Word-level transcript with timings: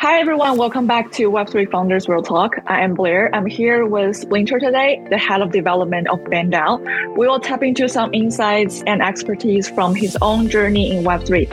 Hi, 0.00 0.18
everyone. 0.18 0.56
Welcome 0.56 0.86
back 0.86 1.12
to 1.12 1.30
Web3 1.30 1.70
Founders 1.72 2.08
Real 2.08 2.22
Talk. 2.22 2.54
I 2.66 2.80
am 2.80 2.94
Blair. 2.94 3.28
I'm 3.34 3.44
here 3.44 3.84
with 3.84 4.16
Splinter 4.16 4.58
today, 4.58 4.98
the 5.10 5.18
head 5.18 5.42
of 5.42 5.52
development 5.52 6.08
of 6.08 6.20
BendDAO. 6.20 7.18
We 7.18 7.28
will 7.28 7.38
tap 7.38 7.62
into 7.62 7.86
some 7.86 8.08
insights 8.14 8.82
and 8.86 9.02
expertise 9.02 9.68
from 9.68 9.94
his 9.94 10.16
own 10.22 10.48
journey 10.48 10.96
in 10.96 11.04
Web3. 11.04 11.52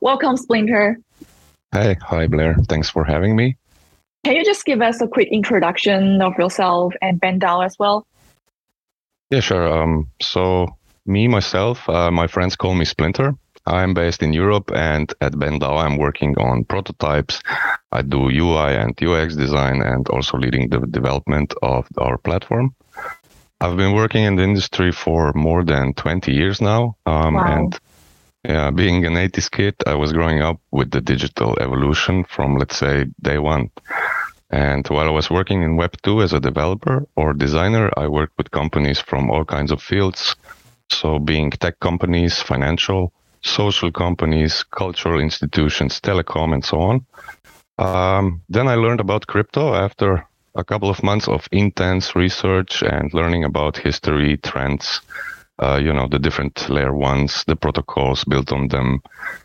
Welcome, 0.00 0.36
Splinter. 0.36 1.00
Hey, 1.72 1.96
hi, 2.00 2.28
Blair. 2.28 2.54
Thanks 2.68 2.88
for 2.88 3.02
having 3.02 3.34
me. 3.34 3.56
Can 4.22 4.36
you 4.36 4.44
just 4.44 4.64
give 4.64 4.80
us 4.82 5.00
a 5.00 5.08
quick 5.08 5.30
introduction 5.32 6.22
of 6.22 6.38
yourself 6.38 6.94
and 7.02 7.20
BendDAO 7.20 7.66
as 7.66 7.76
well? 7.76 8.06
Yeah, 9.30 9.40
sure. 9.40 9.66
Um, 9.68 10.08
so 10.20 10.76
me 11.06 11.28
myself, 11.28 11.88
uh, 11.88 12.10
my 12.10 12.26
friends 12.26 12.56
call 12.56 12.74
me 12.74 12.84
Splinter. 12.84 13.34
I'm 13.66 13.94
based 13.94 14.22
in 14.22 14.32
Europe, 14.32 14.72
and 14.74 15.12
at 15.20 15.32
BendDAO, 15.32 15.78
I'm 15.78 15.96
working 15.98 16.36
on 16.38 16.64
prototypes. 16.64 17.40
I 17.92 18.02
do 18.02 18.28
UI 18.28 18.74
and 18.74 19.00
UX 19.00 19.36
design, 19.36 19.82
and 19.82 20.08
also 20.08 20.38
leading 20.38 20.68
the 20.70 20.80
development 20.80 21.54
of 21.62 21.86
our 21.98 22.18
platform. 22.18 22.74
I've 23.60 23.76
been 23.76 23.92
working 23.92 24.24
in 24.24 24.36
the 24.36 24.42
industry 24.42 24.90
for 24.90 25.32
more 25.34 25.62
than 25.62 25.92
20 25.94 26.32
years 26.32 26.60
now, 26.60 26.96
um, 27.06 27.34
wow. 27.34 27.44
and 27.46 27.80
yeah, 28.44 28.70
being 28.70 29.04
an 29.04 29.14
80s 29.14 29.50
kid, 29.50 29.74
I 29.86 29.94
was 29.94 30.14
growing 30.14 30.40
up 30.40 30.58
with 30.70 30.90
the 30.90 31.02
digital 31.02 31.58
evolution 31.60 32.24
from, 32.24 32.56
let's 32.56 32.76
say, 32.78 33.06
day 33.20 33.38
one. 33.38 33.70
And 34.50 34.86
while 34.88 35.06
I 35.06 35.10
was 35.10 35.30
working 35.30 35.62
in 35.62 35.76
Web 35.76 35.96
2 36.02 36.22
as 36.22 36.32
a 36.32 36.40
developer 36.40 37.06
or 37.14 37.32
designer, 37.32 37.90
I 37.96 38.08
worked 38.08 38.36
with 38.36 38.50
companies 38.50 38.98
from 38.98 39.30
all 39.30 39.44
kinds 39.44 39.70
of 39.70 39.80
fields. 39.80 40.34
So, 40.90 41.20
being 41.20 41.50
tech 41.52 41.78
companies, 41.78 42.42
financial, 42.42 43.12
social 43.42 43.92
companies, 43.92 44.64
cultural 44.64 45.20
institutions, 45.20 46.00
telecom, 46.00 46.52
and 46.52 46.64
so 46.64 46.80
on. 46.80 47.06
Um, 47.78 48.42
then 48.48 48.66
I 48.66 48.74
learned 48.74 49.00
about 49.00 49.26
crypto 49.26 49.74
after 49.74 50.26
a 50.54 50.64
couple 50.64 50.90
of 50.90 51.02
months 51.02 51.28
of 51.28 51.48
intense 51.52 52.16
research 52.16 52.82
and 52.82 53.14
learning 53.14 53.44
about 53.44 53.76
history, 53.76 54.36
trends, 54.36 55.00
uh, 55.60 55.78
you 55.82 55.92
know, 55.92 56.08
the 56.08 56.18
different 56.18 56.68
layer 56.70 56.94
ones, 56.94 57.44
the 57.46 57.56
protocols 57.56 58.24
built 58.24 58.52
on 58.52 58.68
them, 58.68 59.02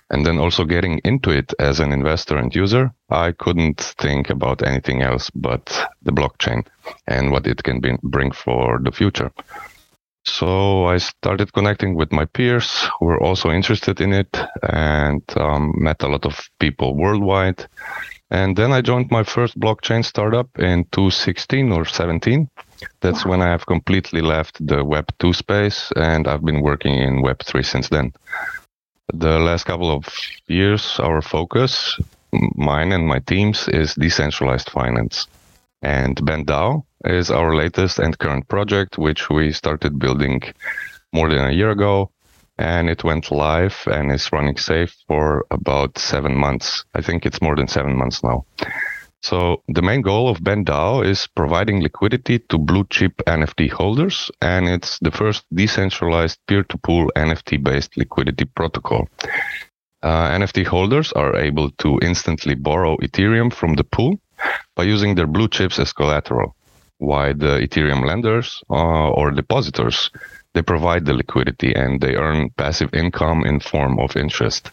and 0.09 0.25
then 0.25 0.37
also 0.37 0.63
getting 0.63 0.99
into 1.03 1.29
it 1.29 1.53
as 1.59 1.79
an 1.79 1.91
investor 1.91 2.37
and 2.37 2.55
user, 2.55 2.91
I 3.09 3.31
couldn't 3.33 3.81
think 3.99 4.29
about 4.29 4.65
anything 4.65 5.01
else 5.01 5.29
but 5.31 5.65
the 6.03 6.11
blockchain 6.11 6.65
and 7.07 7.31
what 7.31 7.47
it 7.47 7.63
can 7.63 7.79
be, 7.81 7.97
bring 8.03 8.31
for 8.31 8.79
the 8.81 8.91
future. 8.91 9.31
So 10.25 10.85
I 10.85 10.97
started 10.97 11.53
connecting 11.53 11.95
with 11.95 12.11
my 12.11 12.25
peers 12.25 12.89
who 12.99 13.05
were 13.05 13.21
also 13.21 13.51
interested 13.51 14.01
in 14.01 14.11
it 14.11 14.37
and 14.63 15.21
um, 15.37 15.73
met 15.77 16.01
a 16.01 16.07
lot 16.07 16.25
of 16.25 16.49
people 16.59 16.95
worldwide. 16.95 17.67
And 18.31 18.55
then 18.57 18.71
I 18.71 18.81
joined 18.81 19.11
my 19.11 19.23
first 19.23 19.59
blockchain 19.59 20.03
startup 20.03 20.49
in 20.57 20.85
2016 20.85 21.71
or 21.71 21.85
17. 21.85 22.49
That's 23.01 23.25
wow. 23.25 23.31
when 23.31 23.41
I 23.41 23.47
have 23.47 23.65
completely 23.65 24.21
left 24.21 24.65
the 24.65 24.83
Web 24.83 25.11
2 25.19 25.33
space 25.33 25.91
and 25.95 26.27
I've 26.27 26.43
been 26.43 26.61
working 26.61 26.95
in 26.95 27.21
Web 27.21 27.43
3 27.43 27.63
since 27.63 27.89
then 27.89 28.13
the 29.13 29.39
last 29.39 29.65
couple 29.65 29.91
of 29.91 30.05
years, 30.47 30.99
our 30.99 31.21
focus, 31.21 31.99
mine 32.55 32.91
and 32.91 33.07
my 33.07 33.19
team's, 33.19 33.67
is 33.67 33.95
decentralized 33.95 34.69
finance. 34.69 35.27
And 35.81 36.15
BendDAO 36.17 36.83
is 37.05 37.29
our 37.29 37.55
latest 37.55 37.99
and 37.99 38.17
current 38.17 38.47
project, 38.47 38.97
which 38.97 39.29
we 39.29 39.51
started 39.51 39.99
building 39.99 40.41
more 41.13 41.29
than 41.29 41.47
a 41.47 41.51
year 41.51 41.69
ago. 41.69 42.11
And 42.57 42.89
it 42.89 43.03
went 43.03 43.31
live 43.31 43.75
and 43.85 44.11
is 44.11 44.31
running 44.31 44.57
safe 44.57 44.95
for 45.07 45.45
about 45.51 45.97
seven 45.97 46.35
months. 46.35 46.85
I 46.95 47.01
think 47.01 47.25
it's 47.25 47.41
more 47.41 47.55
than 47.55 47.67
seven 47.67 47.95
months 47.97 48.23
now. 48.23 48.45
So 49.25 49.63
the 49.67 49.81
main 49.81 50.01
goal 50.03 50.29
of 50.29 50.43
BendDAO 50.43 51.03
is 51.03 51.25
providing 51.25 51.81
liquidity 51.81 52.37
to 52.49 52.59
blue 52.59 52.85
chip 52.91 53.23
NFT 53.25 53.71
holders, 53.71 54.29
and 54.39 54.69
it's 54.69 54.99
the 54.99 55.09
first 55.09 55.45
decentralized 55.51 56.37
peer-to-pool 56.45 57.11
NFT-based 57.15 57.97
liquidity 57.97 58.45
protocol. 58.45 59.09
Uh, 60.03 60.29
NFT 60.29 60.67
holders 60.67 61.11
are 61.13 61.35
able 61.35 61.71
to 61.81 61.97
instantly 62.03 62.53
borrow 62.53 62.97
Ethereum 62.97 63.51
from 63.51 63.73
the 63.73 63.83
pool 63.83 64.19
by 64.75 64.83
using 64.83 65.15
their 65.15 65.25
blue 65.25 65.47
chips 65.47 65.79
as 65.79 65.91
collateral, 65.91 66.55
while 66.99 67.33
the 67.33 67.57
Ethereum 67.65 68.05
lenders 68.05 68.61
uh, 68.69 69.09
or 69.09 69.31
depositors 69.31 70.11
they 70.53 70.61
provide 70.61 71.03
the 71.05 71.13
liquidity 71.13 71.73
and 71.73 71.99
they 71.99 72.15
earn 72.15 72.51
passive 72.57 72.93
income 72.93 73.43
in 73.43 73.59
form 73.59 73.97
of 73.97 74.15
interest. 74.15 74.69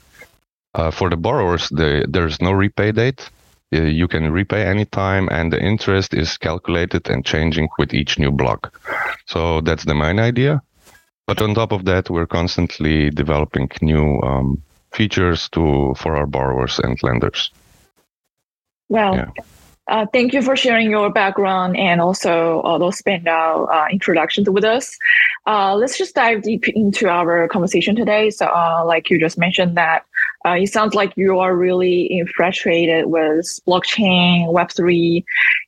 Uh, 0.74 0.90
for 0.90 1.08
the 1.08 1.16
borrowers, 1.16 1.70
they, 1.70 2.04
there's 2.06 2.40
no 2.42 2.52
repay 2.52 2.92
date, 2.92 3.30
you 3.72 4.06
can 4.06 4.31
repay 4.31 4.65
anytime 4.65 5.28
and 5.31 5.53
the 5.53 5.60
interest 5.60 6.15
is 6.15 6.37
calculated 6.37 7.09
and 7.09 7.25
changing 7.25 7.69
with 7.78 7.94
each 7.94 8.19
new 8.19 8.31
block. 8.31 8.78
So 9.27 9.60
that's 9.62 9.84
the 9.84 9.94
main 9.94 10.19
idea. 10.19 10.62
But 11.27 11.41
on 11.41 11.55
top 11.55 11.72
of 11.72 11.84
that, 11.87 12.11
we're 12.11 12.27
constantly 12.27 13.11
developing 13.11 13.71
new 13.81 14.21
um, 14.21 14.62
features 14.93 15.49
to 15.50 15.94
for 15.97 16.16
our 16.16 16.27
borrowers 16.27 16.78
and 16.78 17.03
lenders. 17.03 17.50
Well, 18.88 19.15
yeah. 19.15 19.31
uh, 19.88 20.06
thank 20.12 20.34
you 20.34 20.43
for 20.43 20.56
sharing 20.56 20.91
your 20.91 21.11
background 21.11 21.77
and 21.78 22.00
also 22.00 22.61
all 22.61 22.78
those 22.78 23.00
BendDAO 23.00 23.72
uh, 23.72 23.87
introductions 23.91 24.50
with 24.50 24.65
us. 24.65 24.99
Uh, 25.47 25.75
let's 25.75 25.97
just 25.97 26.15
dive 26.15 26.43
deep 26.43 26.69
into 26.69 27.09
our 27.09 27.49
conversation 27.49 27.97
today. 27.97 28.28
So, 28.31 28.47
uh, 28.47 28.84
like 28.84 29.09
you 29.09 29.19
just 29.19 29.38
mentioned, 29.38 29.77
that 29.78 30.05
uh, 30.44 30.56
it 30.58 30.72
sounds 30.72 30.94
like 30.94 31.12
you 31.16 31.38
are 31.38 31.54
really 31.54 32.08
infatuated 32.10 33.06
with 33.06 33.47
blockchain, 33.66 34.53
Web3, 34.53 35.25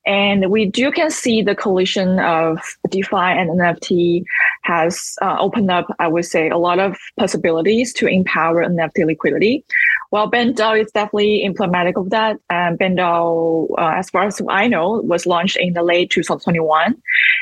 and 0.06 0.50
we 0.50 0.66
do 0.66 0.90
can 0.90 1.10
see 1.10 1.42
the 1.42 1.54
collision 1.54 2.18
of 2.18 2.58
DeFi 2.90 3.16
and 3.16 3.50
NFT 3.50 4.24
has 4.64 5.14
uh, 5.22 5.36
opened 5.38 5.70
up, 5.70 5.86
I 5.98 6.08
would 6.08 6.25
say, 6.25 6.48
a 6.48 6.58
lot 6.58 6.78
of 6.78 6.97
possibilities 7.19 7.92
to 7.94 8.06
empower 8.06 8.64
NFT 8.64 9.06
liquidity. 9.06 9.64
Well, 10.10 10.30
BendDAO 10.30 10.80
is 10.80 10.91
definitely 10.92 11.44
emblematic 11.44 11.97
of 11.97 12.10
that. 12.10 12.38
And 12.48 12.78
BendDAO, 12.78 13.69
uh, 13.78 13.98
as 13.98 14.10
far 14.10 14.26
as 14.26 14.41
I 14.48 14.69
know, 14.69 15.02
was 15.04 15.26
launched 15.26 15.56
in 15.56 15.75
the 15.75 15.82
late 15.82 16.10
2021 16.10 17.00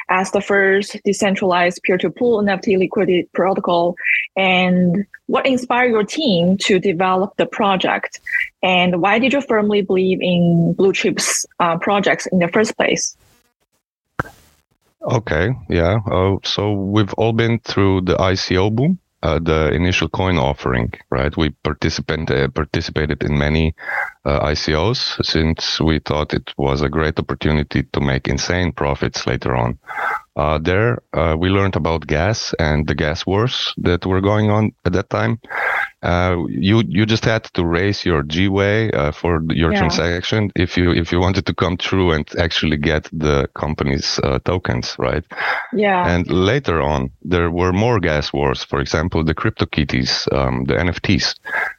as 0.08 0.30
the 0.32 0.40
first 0.40 0.96
decentralized 1.04 1.80
peer-to-pool 1.84 2.42
NFT 2.42 2.78
liquidity 2.78 3.28
protocol. 3.34 3.94
And 4.36 5.06
what 5.26 5.46
inspired 5.46 5.90
your 5.90 6.04
team 6.04 6.56
to 6.62 6.78
develop 6.78 7.36
the 7.36 7.46
project? 7.46 8.20
And 8.62 9.00
why 9.00 9.18
did 9.18 9.32
you 9.32 9.42
firmly 9.42 9.82
believe 9.82 10.20
in 10.20 10.72
Blue 10.72 10.92
Chips 10.92 11.46
uh, 11.60 11.78
projects 11.78 12.26
in 12.26 12.38
the 12.40 12.48
first 12.48 12.76
place? 12.76 13.16
Okay, 15.04 15.50
yeah. 15.68 15.98
Uh, 16.10 16.36
so 16.44 16.72
we've 16.72 17.12
all 17.14 17.32
been 17.32 17.58
through 17.60 18.02
the 18.02 18.16
ICO 18.16 18.74
boom 18.74 18.98
uh, 19.22 19.38
the 19.38 19.72
initial 19.72 20.08
coin 20.08 20.36
offering, 20.36 20.92
right? 21.10 21.36
We 21.36 21.50
participant, 21.50 22.30
uh, 22.30 22.48
participated 22.48 23.22
in 23.22 23.38
many 23.38 23.74
uh, 24.24 24.40
ICOs 24.40 25.24
since 25.24 25.80
we 25.80 26.00
thought 26.00 26.34
it 26.34 26.52
was 26.56 26.82
a 26.82 26.88
great 26.88 27.18
opportunity 27.18 27.84
to 27.84 28.00
make 28.00 28.28
insane 28.28 28.72
profits 28.72 29.26
later 29.26 29.54
on. 29.54 29.78
Uh, 30.34 30.58
there, 30.58 31.02
uh, 31.12 31.36
we 31.38 31.50
learned 31.50 31.76
about 31.76 32.06
gas 32.06 32.54
and 32.58 32.86
the 32.88 32.94
gas 32.94 33.24
wars 33.26 33.74
that 33.76 34.04
were 34.06 34.20
going 34.20 34.50
on 34.50 34.72
at 34.84 34.92
that 34.92 35.10
time. 35.10 35.38
Uh, 36.02 36.44
you 36.48 36.82
you 36.88 37.06
just 37.06 37.24
had 37.24 37.44
to 37.44 37.64
raise 37.64 38.04
your 38.04 38.24
Gwei 38.24 38.92
uh, 38.92 39.12
for 39.12 39.42
your 39.50 39.72
yeah. 39.72 39.78
transaction 39.78 40.50
if 40.56 40.76
you 40.76 40.90
if 40.90 41.12
you 41.12 41.20
wanted 41.20 41.46
to 41.46 41.54
come 41.54 41.76
through 41.76 42.10
and 42.12 42.28
actually 42.38 42.76
get 42.76 43.08
the 43.12 43.48
company's 43.54 44.18
uh, 44.24 44.40
tokens, 44.40 44.96
right? 44.98 45.24
Yeah. 45.72 46.08
And 46.08 46.28
later 46.28 46.80
on, 46.80 47.10
there 47.22 47.50
were 47.50 47.72
more 47.72 48.00
gas 48.00 48.32
wars. 48.32 48.64
For 48.64 48.80
example, 48.80 49.22
the 49.24 49.34
CryptoKitties, 49.34 50.32
um, 50.32 50.64
the 50.64 50.74
NFTs. 50.74 51.34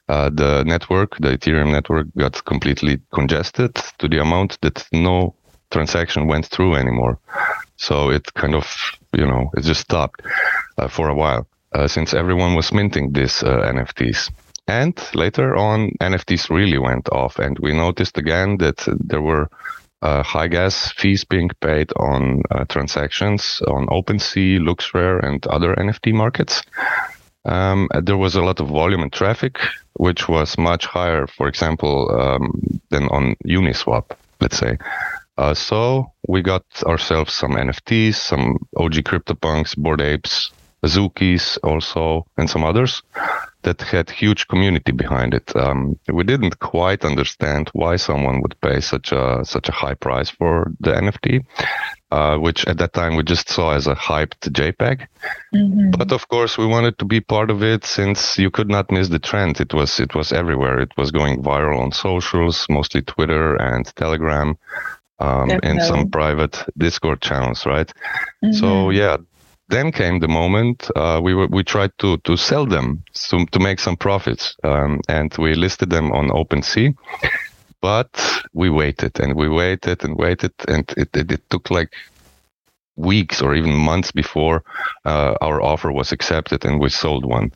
Uh, 0.10 0.30
the 0.30 0.64
network, 0.66 1.18
the 1.19 1.38
Ethereum 1.38 1.72
network, 1.72 2.08
got 2.18 2.44
completely 2.44 3.00
congested 3.14 3.74
to 3.98 4.08
the 4.10 4.19
amount 4.19 4.60
that 4.62 4.86
no 4.92 5.34
transaction 5.72 6.28
went 6.28 6.46
through 6.46 6.76
anymore. 6.76 7.18
So 7.78 8.10
it 8.10 8.34
kind 8.34 8.54
of, 8.54 8.66
you 9.14 9.26
know, 9.26 9.50
it 9.58 9.62
just 9.62 9.81
stopped 9.81 10.22
uh, 10.78 10.88
for 10.88 11.10
a 11.10 11.16
while 11.16 11.48
uh, 11.74 11.88
since 11.88 12.14
everyone 12.14 12.56
was 12.56 12.72
minting 12.72 13.12
these 13.14 13.44
uh, 13.44 13.72
NFTs. 13.74 14.31
And 14.68 14.98
later 15.14 15.56
on, 15.56 15.92
NFTs 16.02 16.50
really 16.50 16.78
went 16.78 17.10
off, 17.10 17.40
and 17.40 17.58
we 17.60 17.74
noticed 17.74 18.18
again 18.18 18.58
that 18.60 18.88
there 19.00 19.22
were 19.22 19.50
uh, 20.02 20.24
high 20.24 20.48
gas 20.48 20.92
fees 20.94 21.25
being 21.25 21.50
paid 21.60 21.92
on 21.98 22.44
transactions 22.70 23.62
on 23.68 23.88
OpenSea, 23.88 24.60
LooksRare, 24.60 25.24
and 25.25 25.46
other 25.48 25.75
NFT 25.75 26.14
markets. 26.14 26.62
Um, 27.46 27.90
there 28.02 28.18
was 28.18 28.36
a 28.36 28.42
lot 28.42 28.60
of 28.60 28.68
volume 28.69 29.02
and 29.02 29.12
traffic, 29.12 29.60
which 29.94 30.30
was 30.30 30.58
much 30.58 30.86
higher, 30.86 31.28
for 31.28 31.48
example, 31.48 32.10
um, 32.19 32.81
than 32.90 33.08
on 33.10 33.36
Uniswap, 33.46 34.12
let's 34.40 34.58
say. 34.58 34.78
Uh, 35.38 35.54
so 35.54 36.12
we 36.28 36.42
got 36.42 36.64
ourselves 36.84 37.34
some 37.34 37.52
NFTs, 37.52 38.16
some 38.16 38.66
OG 38.78 38.94
CryptoPunks, 39.04 39.76
Bored 39.76 40.02
Apes, 40.02 40.52
Azukis 40.83 41.57
also, 41.63 42.25
and 42.38 42.50
some 42.50 42.63
others 42.63 43.01
that 43.63 43.81
had 43.81 44.09
huge 44.09 44.47
community 44.47 44.91
behind 44.91 45.33
it. 45.33 45.56
Um, 45.56 45.97
we 46.12 46.24
didn't 46.24 46.59
quite 46.59 47.06
understand 47.06 47.69
why 47.74 47.95
someone 47.95 48.41
would 48.41 48.59
pay 48.62 48.81
such 48.81 49.12
a 49.12 49.44
such 49.44 49.69
a 49.69 49.71
high 49.71 49.94
price 49.94 50.30
for 50.30 50.71
the 50.81 50.91
NFT, 50.91 51.45
uh, 52.12 52.38
which 52.38 52.65
at 52.68 52.77
that 52.77 52.94
time 52.94 53.15
we 53.15 53.24
just 53.24 53.50
saw 53.50 53.74
as 53.74 53.88
a 53.88 53.95
hyped 53.95 54.51
JPEG. 54.51 55.07
Mm-hmm. 55.56 55.91
But 55.91 56.12
of 56.12 56.27
course, 56.27 56.57
we 56.57 56.65
wanted 56.65 56.97
to 57.00 57.06
be 57.06 57.21
part 57.21 57.50
of 57.50 57.63
it 57.63 57.85
since 57.85 58.38
you 58.38 58.51
could 58.51 58.69
not 58.69 58.91
miss 58.91 59.07
the 59.09 59.19
trend. 59.19 59.62
It 59.62 59.74
was 59.74 60.00
it 60.00 60.13
was 60.13 60.33
everywhere. 60.33 60.80
It 60.80 60.91
was 60.97 61.12
going 61.12 61.41
viral 61.41 61.80
on 61.80 61.91
socials, 61.94 62.68
mostly 62.69 63.01
Twitter 63.01 63.56
and 63.56 63.85
Telegram. 63.95 64.57
Um, 65.19 65.51
and 65.63 65.81
some 65.81 66.09
private 66.09 66.57
Discord 66.77 67.21
channels, 67.21 67.65
right? 67.65 67.88
Mm-hmm. 68.44 68.51
So 68.53 68.89
yeah, 68.89 69.18
then 69.74 69.92
came 69.92 70.20
the 70.20 70.28
moment 70.28 70.90
uh, 70.96 71.20
we 71.24 71.34
were, 71.34 71.48
we 71.48 71.64
tried 71.64 71.92
to 71.98 72.18
to 72.18 72.38
sell 72.38 72.66
them 72.66 73.04
to, 73.30 73.46
to 73.48 73.60
make 73.60 73.80
some 73.80 73.98
profits, 73.98 74.56
um, 74.64 75.02
and 75.10 75.36
we 75.38 75.56
listed 75.56 75.90
them 75.90 76.12
on 76.12 76.30
OpenSea. 76.30 76.94
But 77.81 78.12
we 78.54 78.70
waited 78.70 79.20
and 79.20 79.36
we 79.36 79.50
waited 79.50 80.04
and 80.04 80.16
waited, 80.18 80.54
and 80.68 80.90
it, 80.96 81.10
it, 81.18 81.31
it 81.31 81.50
took 81.50 81.70
like 81.70 81.92
weeks 82.96 83.42
or 83.42 83.56
even 83.56 83.74
months 83.74 84.12
before 84.12 84.64
uh, 85.06 85.34
our 85.42 85.62
offer 85.62 85.92
was 85.92 86.12
accepted 86.12 86.64
and 86.64 86.80
we 86.80 86.90
sold 86.90 87.26
one. 87.26 87.52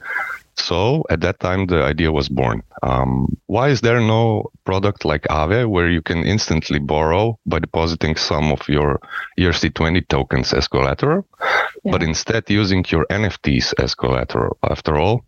So 0.57 1.03
at 1.09 1.21
that 1.21 1.39
time, 1.39 1.67
the 1.67 1.83
idea 1.83 2.11
was 2.11 2.29
born. 2.29 2.63
Um, 2.81 3.37
why 3.45 3.69
is 3.69 3.81
there 3.81 4.01
no 4.01 4.51
product 4.65 5.05
like 5.05 5.21
Aave 5.29 5.69
where 5.69 5.89
you 5.89 6.01
can 6.01 6.23
instantly 6.25 6.79
borrow 6.79 7.39
by 7.45 7.59
depositing 7.59 8.15
some 8.15 8.51
of 8.51 8.67
your 8.67 8.99
ERC20 9.39 10.07
tokens 10.07 10.53
as 10.53 10.67
collateral, 10.67 11.27
but 11.91 12.03
instead 12.03 12.49
using 12.49 12.85
your 12.89 13.05
NFTs 13.09 13.73
as 13.77 13.95
collateral? 13.95 14.57
After 14.63 14.97
all, 14.97 15.23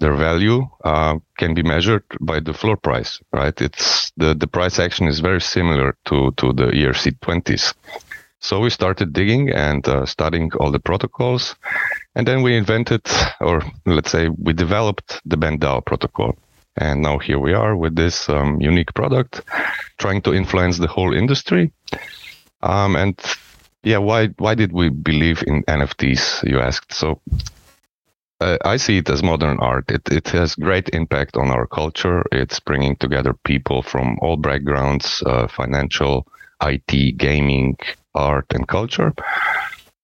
their 0.00 0.14
value 0.14 0.68
uh, 0.84 1.18
can 1.38 1.54
be 1.54 1.62
measured 1.62 2.04
by 2.20 2.40
the 2.40 2.54
floor 2.54 2.76
price, 2.76 3.20
right? 3.32 3.60
It's 3.60 4.10
the, 4.16 4.34
the 4.34 4.46
price 4.46 4.78
action 4.78 5.06
is 5.06 5.20
very 5.20 5.40
similar 5.40 5.96
to, 6.06 6.32
to 6.38 6.52
the 6.52 6.66
ERC20s. 6.66 7.74
So 8.40 8.60
we 8.60 8.70
started 8.70 9.12
digging 9.12 9.50
and 9.50 9.86
uh, 9.86 10.06
studying 10.06 10.50
all 10.58 10.70
the 10.70 10.80
protocols. 10.80 11.54
And 12.14 12.26
then 12.26 12.42
we 12.42 12.56
invented, 12.56 13.02
or 13.40 13.62
let's 13.84 14.10
say 14.10 14.28
we 14.28 14.54
developed 14.54 15.20
the 15.26 15.36
BendDAO 15.36 15.84
protocol. 15.84 16.34
And 16.76 17.02
now 17.02 17.18
here 17.18 17.38
we 17.38 17.52
are 17.52 17.76
with 17.76 17.96
this 17.96 18.28
um, 18.30 18.58
unique 18.60 18.94
product, 18.94 19.42
trying 19.98 20.22
to 20.22 20.32
influence 20.32 20.78
the 20.78 20.86
whole 20.86 21.12
industry. 21.12 21.72
Um, 22.62 22.96
and 22.96 23.20
yeah, 23.82 23.98
why 23.98 24.28
why 24.38 24.54
did 24.54 24.72
we 24.72 24.88
believe 24.88 25.42
in 25.46 25.62
NFTs? 25.64 26.48
You 26.48 26.60
asked. 26.60 26.92
So 26.92 27.20
uh, 28.40 28.58
I 28.64 28.76
see 28.76 28.98
it 28.98 29.08
as 29.10 29.22
modern 29.22 29.58
art. 29.60 29.90
It 29.90 30.08
it 30.10 30.28
has 30.28 30.54
great 30.54 30.88
impact 30.90 31.36
on 31.36 31.50
our 31.50 31.66
culture. 31.66 32.24
It's 32.32 32.60
bringing 32.60 32.96
together 32.96 33.34
people 33.44 33.82
from 33.82 34.18
all 34.20 34.36
backgrounds, 34.36 35.22
uh, 35.26 35.48
financial, 35.48 36.26
IT, 36.62 37.16
gaming, 37.16 37.76
art, 38.14 38.46
and 38.50 38.66
culture. 38.68 39.12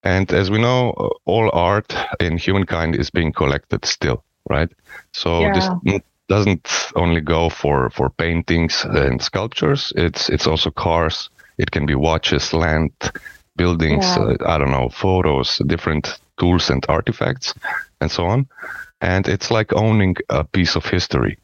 And 0.03 0.33
as 0.33 0.51
we 0.51 0.59
know, 0.59 1.11
all 1.25 1.51
art 1.53 1.93
in 2.21 2.39
humankind 2.39 2.95
is 2.95 3.11
being 3.11 3.33
collected 3.33 3.85
still, 3.85 4.23
right? 4.49 4.71
So 5.13 5.41
yeah. 5.41 5.53
this 5.85 6.01
doesn't 6.29 6.93
only 6.95 7.21
go 7.21 7.49
for, 7.49 7.91
for 7.91 8.11
paintings 8.11 8.85
and 8.85 9.21
sculptures. 9.23 9.93
It's 9.97 10.29
it's 10.29 10.47
also 10.47 10.71
cars. 10.71 11.31
It 11.59 11.71
can 11.71 11.87
be 11.87 11.95
watches, 11.95 12.53
land, 12.53 12.93
buildings. 13.57 14.05
Yeah. 14.05 14.19
Uh, 14.19 14.37
I 14.47 14.59
don't 14.59 14.71
know, 14.71 14.89
photos, 14.89 15.59
different 15.67 16.19
tools 16.39 16.71
and 16.71 16.85
artifacts, 16.89 17.55
and 18.01 18.11
so 18.11 18.27
on. 18.27 18.49
And 19.01 19.29
it's 19.29 19.51
like 19.51 19.73
owning 19.73 20.17
a 20.29 20.45
piece 20.45 20.77
of 20.77 20.85
history. 20.87 21.39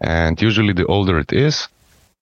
And 0.00 0.40
usually, 0.40 0.72
the 0.72 0.86
older 0.86 1.18
it 1.18 1.32
is, 1.32 1.68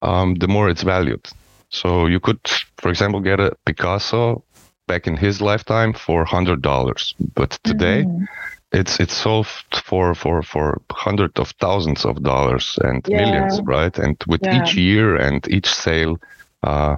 um, 0.02 0.34
the 0.34 0.48
more 0.48 0.68
it's 0.68 0.82
valued. 0.82 1.26
So 1.70 2.06
you 2.06 2.20
could, 2.20 2.40
for 2.76 2.90
example, 2.90 3.20
get 3.20 3.40
a 3.40 3.56
Picasso 3.64 4.44
back 4.86 5.06
in 5.06 5.16
his 5.16 5.40
lifetime 5.40 5.92
for 5.94 6.24
hundred 6.24 6.60
dollars, 6.60 7.14
but 7.34 7.58
today 7.64 8.04
mm. 8.04 8.26
it's 8.72 9.00
it's 9.00 9.14
sold 9.14 9.46
for 9.84 10.14
for 10.14 10.42
for 10.42 10.80
hundreds 10.90 11.38
of 11.38 11.50
thousands 11.60 12.04
of 12.04 12.22
dollars 12.22 12.78
and 12.82 13.06
yeah. 13.08 13.18
millions, 13.18 13.60
right? 13.62 13.98
And 13.98 14.16
with 14.26 14.42
yeah. 14.44 14.62
each 14.62 14.74
year 14.74 15.16
and 15.16 15.46
each 15.48 15.68
sale, 15.72 16.18
uh, 16.62 16.96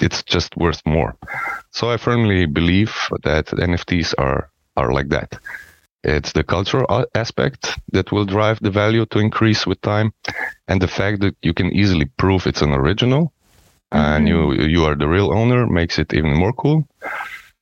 it's 0.00 0.22
just 0.22 0.56
worth 0.56 0.82
more. 0.86 1.16
So 1.70 1.90
I 1.90 1.96
firmly 1.96 2.46
believe 2.46 2.94
that 3.22 3.46
NFTs 3.46 4.14
are 4.18 4.50
are 4.76 4.92
like 4.92 5.08
that. 5.08 5.38
It's 6.04 6.32
the 6.32 6.44
cultural 6.44 7.06
aspect 7.14 7.78
that 7.92 8.12
will 8.12 8.26
drive 8.26 8.60
the 8.60 8.70
value 8.70 9.06
to 9.06 9.18
increase 9.18 9.66
with 9.66 9.80
time, 9.80 10.12
and 10.68 10.80
the 10.80 10.88
fact 10.88 11.20
that 11.20 11.36
you 11.42 11.52
can 11.52 11.72
easily 11.72 12.06
prove 12.16 12.46
it's 12.46 12.62
an 12.62 12.72
original 12.72 13.32
and 13.92 14.28
you 14.28 14.36
mm-hmm. 14.36 14.68
you 14.68 14.84
are 14.84 14.94
the 14.94 15.08
real 15.08 15.32
owner 15.32 15.66
makes 15.66 15.98
it 15.98 16.12
even 16.12 16.34
more 16.34 16.52
cool. 16.52 16.86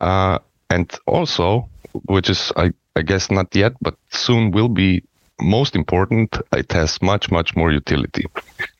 Uh, 0.00 0.38
and 0.70 0.92
also, 1.06 1.68
which 2.06 2.30
is 2.30 2.52
I, 2.56 2.72
I 2.96 3.02
guess 3.02 3.30
not 3.30 3.54
yet, 3.54 3.72
but 3.80 3.96
soon 4.10 4.50
will 4.50 4.68
be 4.68 5.04
most 5.40 5.74
important, 5.74 6.36
it 6.52 6.72
has 6.72 7.00
much 7.02 7.30
much 7.30 7.56
more 7.56 7.72
utility. 7.72 8.26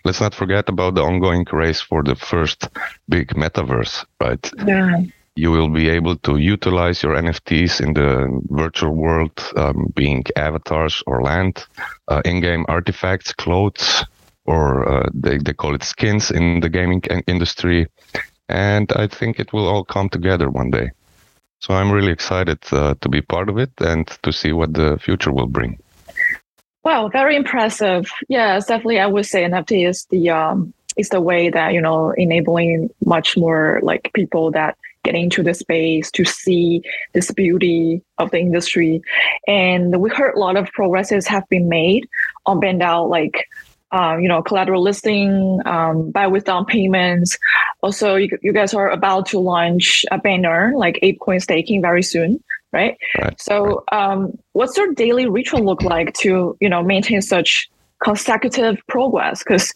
Let's 0.04 0.20
not 0.20 0.34
forget 0.34 0.68
about 0.68 0.94
the 0.94 1.02
ongoing 1.02 1.46
race 1.52 1.80
for 1.80 2.02
the 2.02 2.14
first 2.14 2.68
big 3.08 3.28
metaverse, 3.34 4.04
right? 4.20 4.50
Yeah. 4.66 5.02
You 5.36 5.50
will 5.50 5.68
be 5.68 5.88
able 5.88 6.16
to 6.18 6.36
utilize 6.36 7.02
your 7.02 7.16
NFTs 7.16 7.80
in 7.80 7.94
the 7.94 8.40
virtual 8.50 8.94
world, 8.94 9.32
um, 9.56 9.92
being 9.96 10.24
avatars 10.36 11.02
or 11.08 11.22
land, 11.22 11.66
uh, 12.06 12.22
in-game 12.24 12.64
artifacts, 12.68 13.32
clothes, 13.32 14.04
or 14.44 14.88
uh, 14.88 15.08
they, 15.12 15.38
they 15.38 15.52
call 15.52 15.74
it 15.74 15.82
skins 15.82 16.30
in 16.30 16.60
the 16.60 16.68
gaming 16.68 17.02
industry. 17.26 17.88
And 18.48 18.92
I 18.94 19.08
think 19.08 19.40
it 19.40 19.52
will 19.52 19.66
all 19.66 19.84
come 19.84 20.08
together 20.08 20.48
one 20.48 20.70
day. 20.70 20.90
So 21.58 21.74
I'm 21.74 21.90
really 21.90 22.12
excited 22.12 22.58
uh, 22.70 22.94
to 23.00 23.08
be 23.08 23.22
part 23.22 23.48
of 23.48 23.58
it 23.58 23.72
and 23.78 24.06
to 24.22 24.32
see 24.32 24.52
what 24.52 24.74
the 24.74 24.98
future 24.98 25.32
will 25.32 25.46
bring. 25.48 25.78
Wow, 26.84 27.08
very 27.08 27.34
impressive. 27.34 28.10
Yes, 28.28 28.66
definitely. 28.66 29.00
I 29.00 29.06
would 29.06 29.26
say 29.26 29.44
NFT 29.44 29.88
is 29.88 30.06
the 30.10 30.30
um, 30.30 30.74
is 30.96 31.08
the 31.08 31.20
way 31.20 31.48
that 31.48 31.72
you 31.72 31.80
know 31.80 32.10
enabling 32.10 32.90
much 33.04 33.36
more 33.36 33.80
like 33.82 34.10
people 34.14 34.50
that 34.50 34.76
get 35.02 35.14
into 35.14 35.42
the 35.42 35.54
space 35.54 36.10
to 36.10 36.24
see 36.24 36.82
this 37.12 37.30
beauty 37.30 38.02
of 38.18 38.30
the 38.30 38.38
industry. 38.38 39.02
And 39.46 40.00
we 40.00 40.10
heard 40.10 40.34
a 40.34 40.38
lot 40.38 40.56
of 40.56 40.70
progresses 40.72 41.26
have 41.26 41.46
been 41.48 41.68
made 41.68 42.08
on 42.46 42.60
BendDAO, 42.60 43.08
like 43.08 43.46
um, 43.92 44.20
you 44.20 44.28
know, 44.28 44.42
collateral 44.42 44.82
listing, 44.82 45.60
um, 45.66 46.10
buy 46.10 46.26
with 46.26 46.44
down 46.44 46.64
payments. 46.64 47.38
Also, 47.80 48.16
you, 48.16 48.28
you 48.42 48.52
guys 48.52 48.74
are 48.74 48.90
about 48.90 49.26
to 49.26 49.38
launch 49.38 50.04
a 50.10 50.18
banner 50.18 50.72
like 50.74 50.98
ApeCoin 51.02 51.40
staking 51.40 51.80
very 51.80 52.02
soon, 52.02 52.42
right? 52.74 52.96
right 53.18 53.40
so, 53.40 53.84
um, 53.92 54.36
what's 54.52 54.76
your 54.76 54.92
daily 54.94 55.26
ritual 55.26 55.64
look 55.64 55.82
like 55.82 56.12
to, 56.14 56.56
you 56.60 56.68
know, 56.68 56.82
maintain 56.82 57.22
such 57.22 57.70
consecutive 58.02 58.76
progress? 58.88 59.42
Because 59.42 59.72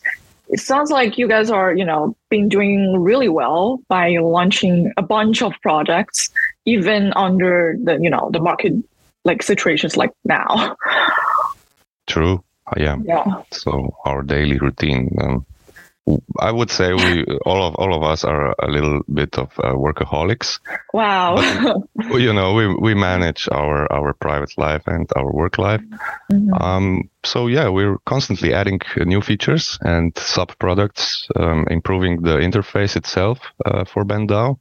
it 0.49 0.61
sounds 0.61 0.91
like 0.91 1.17
you 1.17 1.29
guys 1.29 1.51
are, 1.51 1.75
you 1.75 1.85
know, 1.85 2.15
been 2.29 2.49
doing 2.49 3.01
really 3.01 3.29
well 3.29 3.81
by 3.89 4.17
launching 4.19 4.93
a 4.97 5.03
bunch 5.03 5.43
of 5.43 5.53
projects, 5.63 6.29
even 6.67 7.13
under 7.17 7.77
the, 7.83 7.99
you 8.01 8.11
know, 8.11 8.29
the 8.33 8.41
market 8.41 8.73
like 9.25 9.43
situations 9.43 9.97
like 9.97 10.11
now. 10.25 10.77
True 12.07 12.43
yeah. 12.77 12.97
yeah. 13.05 13.43
So 13.53 13.95
our 14.05 14.23
daily 14.23 14.59
routine. 14.59 15.17
Um, 15.21 15.47
I 16.39 16.51
would 16.51 16.71
say 16.71 16.93
we 16.93 17.25
all 17.45 17.63
of 17.67 17.75
all 17.75 17.95
of 17.95 18.03
us 18.03 18.25
are 18.25 18.55
a 18.59 18.69
little 18.69 19.01
bit 19.13 19.39
of 19.39 19.49
uh, 19.59 19.73
workaholics. 19.73 20.61
Wow. 20.93 21.37
But, 21.95 22.21
you 22.21 22.33
know, 22.33 22.55
we 22.55 22.75
we 22.75 22.95
manage 22.95 23.49
our 23.53 23.91
our 23.93 24.15
private 24.15 24.57
life 24.57 24.83
and 24.87 25.11
our 25.17 25.31
work 25.33 25.59
life. 25.59 25.83
Mm-hmm. 26.33 26.55
Um, 26.55 27.11
so 27.25 27.47
yeah, 27.47 27.69
we're 27.69 27.99
constantly 28.07 28.55
adding 28.55 28.81
new 28.97 29.21
features 29.21 29.79
and 29.83 30.17
sub 30.17 30.57
products, 30.59 31.29
um, 31.37 31.67
improving 31.71 32.23
the 32.23 32.39
interface 32.39 32.97
itself 32.97 33.39
uh, 33.67 33.85
for 33.85 34.05
BendDAO. 34.05 34.59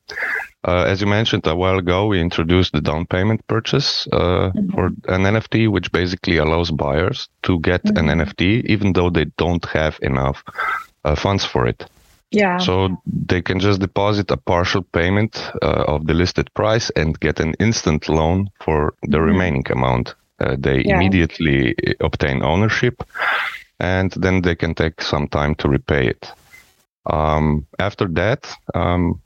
Uh, 0.67 0.83
as 0.85 0.99
you 0.99 1.07
mentioned 1.07 1.47
a 1.47 1.55
while 1.55 1.77
ago, 1.77 2.07
we 2.07 2.19
introduced 2.19 2.73
the 2.73 2.81
down 2.81 3.05
payment 3.05 3.45
purchase 3.47 4.07
uh, 4.11 4.51
mm-hmm. 4.51 4.71
for 4.71 4.87
an 4.87 5.23
NFT, 5.23 5.69
which 5.69 5.91
basically 5.91 6.37
allows 6.37 6.71
buyers 6.71 7.29
to 7.43 7.59
get 7.59 7.83
mm-hmm. 7.83 8.09
an 8.09 8.19
NFT 8.19 8.65
even 8.65 8.91
though 8.93 9.09
they 9.09 9.25
don't 9.37 9.65
have 9.65 9.97
enough 10.01 10.43
uh, 11.07 11.15
funds 11.15 11.45
for 11.45 11.67
it. 11.67 11.85
Yeah. 12.31 12.57
So 12.57 12.97
they 13.05 13.41
can 13.41 13.59
just 13.59 13.79
deposit 13.79 14.31
a 14.31 14.37
partial 14.37 14.83
payment 14.83 15.51
uh, 15.61 15.85
of 15.87 16.07
the 16.07 16.13
listed 16.13 16.53
price 16.53 16.91
and 16.95 17.19
get 17.19 17.39
an 17.39 17.53
instant 17.59 18.09
loan 18.09 18.49
for 18.59 18.93
the 19.01 19.17
mm-hmm. 19.17 19.27
remaining 19.27 19.71
amount. 19.71 20.15
Uh, 20.39 20.55
they 20.59 20.83
yeah. 20.83 20.95
immediately 20.95 21.75
obtain 21.99 22.43
ownership 22.43 23.03
and 23.79 24.11
then 24.11 24.41
they 24.41 24.55
can 24.55 24.75
take 24.75 25.01
some 25.01 25.27
time 25.27 25.55
to 25.55 25.69
repay 25.69 26.07
it. 26.07 26.31
Um, 27.05 27.65
after 27.79 28.07
that, 28.09 28.53
um, 28.75 29.21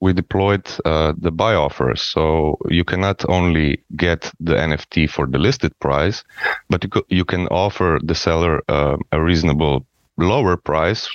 we 0.00 0.12
deployed 0.12 0.66
uh, 0.84 1.12
the 1.18 1.30
buy 1.30 1.54
offers. 1.54 2.02
So 2.02 2.56
you 2.68 2.84
cannot 2.84 3.24
only 3.28 3.82
get 3.96 4.32
the 4.40 4.54
NFT 4.54 5.08
for 5.10 5.26
the 5.26 5.38
listed 5.38 5.78
price, 5.78 6.24
but 6.70 6.82
you, 6.82 6.90
co- 6.90 7.06
you 7.08 7.24
can 7.24 7.46
offer 7.48 8.00
the 8.02 8.14
seller 8.14 8.62
uh, 8.68 8.96
a 9.12 9.22
reasonable 9.22 9.86
lower 10.20 10.56
price, 10.56 11.08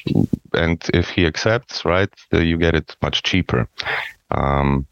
and 0.54 0.84
if 0.94 1.10
he 1.10 1.26
accepts, 1.26 1.86
right, 1.86 2.10
you 2.32 2.58
get 2.58 2.76
it 2.76 2.96
much 3.02 3.24
cheaper. 3.24 3.68
Um, 4.32 4.88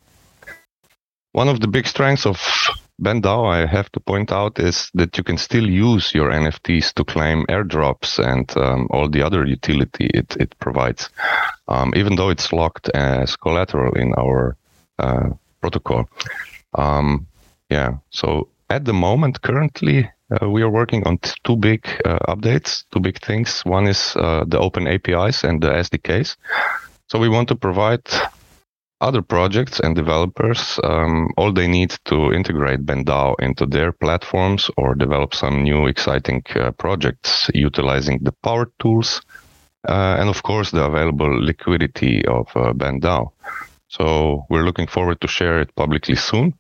one 1.34 1.50
of 1.50 1.60
the 1.60 1.68
big 1.68 1.88
strengths 1.88 2.26
of 2.26 2.40
BendDAO, 3.02 3.52
I 3.52 3.66
have 3.66 3.92
to 3.94 4.00
point 4.00 4.32
out, 4.32 4.60
is 4.60 4.92
that 4.94 5.18
you 5.18 5.24
can 5.24 5.38
still 5.38 5.68
use 5.68 6.14
your 6.14 6.30
NFTs 6.30 6.94
to 6.94 7.04
claim 7.04 7.46
airdrops 7.48 8.20
and 8.20 8.56
um, 8.56 8.88
all 8.92 9.10
the 9.10 9.24
other 9.24 9.46
utility 9.46 10.12
it, 10.14 10.38
it 10.40 10.56
provides, 10.60 11.10
um, 11.68 11.92
even 11.96 12.16
though 12.16 12.30
it's 12.30 12.54
locked 12.54 12.90
as 12.90 13.36
collateral 13.36 13.94
in 13.94 14.14
our 14.14 14.56
uh, 15.00 15.30
protocol. 15.60 16.08
Um, 16.76 17.26
yeah, 17.70 17.98
so 18.12 18.50
at 18.70 18.86
the 18.86 18.94
moment, 18.94 19.42
currently, 19.42 20.10
uh, 20.32 20.50
we 20.50 20.62
are 20.62 20.70
working 20.70 21.06
on 21.06 21.18
t- 21.18 21.32
two 21.44 21.56
big 21.56 21.86
uh, 22.06 22.20
updates, 22.28 22.86
two 22.92 23.00
big 23.00 23.20
things. 23.20 23.62
One 23.66 23.88
is 23.88 24.16
uh, 24.16 24.46
the 24.48 24.60
open 24.60 24.88
APIs 24.88 25.44
and 25.44 25.62
the 25.62 25.70
SDKs. 25.70 26.36
So 27.08 27.20
we 27.20 27.30
want 27.30 27.48
to 27.50 27.56
provide 27.56 28.08
other 29.02 29.22
projects 29.22 29.82
and 29.82 29.96
developers 29.96 30.80
um, 30.84 31.30
all 31.38 31.52
they 31.52 31.68
need 31.68 31.94
to 32.06 32.32
integrate 32.32 32.86
BendDAO 32.86 33.36
into 33.40 33.66
their 33.66 33.92
platforms 33.92 34.72
or 34.78 34.96
develop 34.96 35.36
some 35.36 35.62
new 35.64 35.88
exciting 35.88 36.42
uh, 36.56 36.72
projects 36.72 37.50
utilizing 37.54 38.20
the 38.22 38.32
power 38.32 38.72
tools 38.80 39.22
uh, 39.90 40.16
and 40.20 40.30
of 40.30 40.42
course 40.44 40.72
the 40.72 40.84
available 40.84 41.46
liquidity 41.46 42.26
of 42.26 42.48
uh, 42.56 42.72
BendDAO. 42.74 43.32
So 43.90 44.46
we're 44.50 44.64
looking 44.64 44.88
forward 44.88 45.20
to 45.22 45.28
share 45.28 45.60
it 45.60 45.76
publicly 45.76 46.16
soon. 46.16 46.54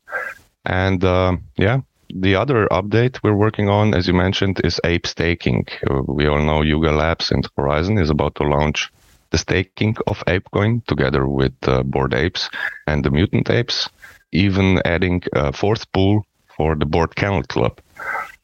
And 0.66 1.04
uh, 1.04 1.38
yeah, 1.58 1.80
the 2.16 2.36
other 2.36 2.68
update 2.68 3.20
we're 3.24 3.36
working 3.36 3.70
on, 3.70 3.94
as 3.96 4.08
you 4.08 4.14
mentioned, 4.14 4.62
is 4.64 4.80
ape 4.84 5.08
staking. 5.08 5.66
We 6.08 6.28
all 6.28 6.44
know 6.44 6.62
Yuga 6.62 6.92
Labs 6.92 7.32
and 7.32 7.48
Horizen 7.56 8.00
is 8.00 8.12
about 8.12 8.36
to 8.36 8.44
launch 8.44 8.92
the 9.32 9.40
staking 9.40 9.98
of 10.06 10.24
ApeCoin 10.28 10.86
together 10.86 11.28
with 11.28 11.54
uh, 11.64 11.82
Bored 11.82 12.14
Apes 12.14 12.50
and 12.86 13.04
the 13.04 13.10
Mutant 13.10 13.50
Apes, 13.50 13.90
even 14.32 14.80
adding 14.86 15.24
a 15.34 15.52
fourth 15.52 15.92
pool 15.92 16.24
for 16.56 16.76
the 16.76 16.86
Bored 16.86 17.16
Kennel 17.16 17.44
Club. 17.44 17.82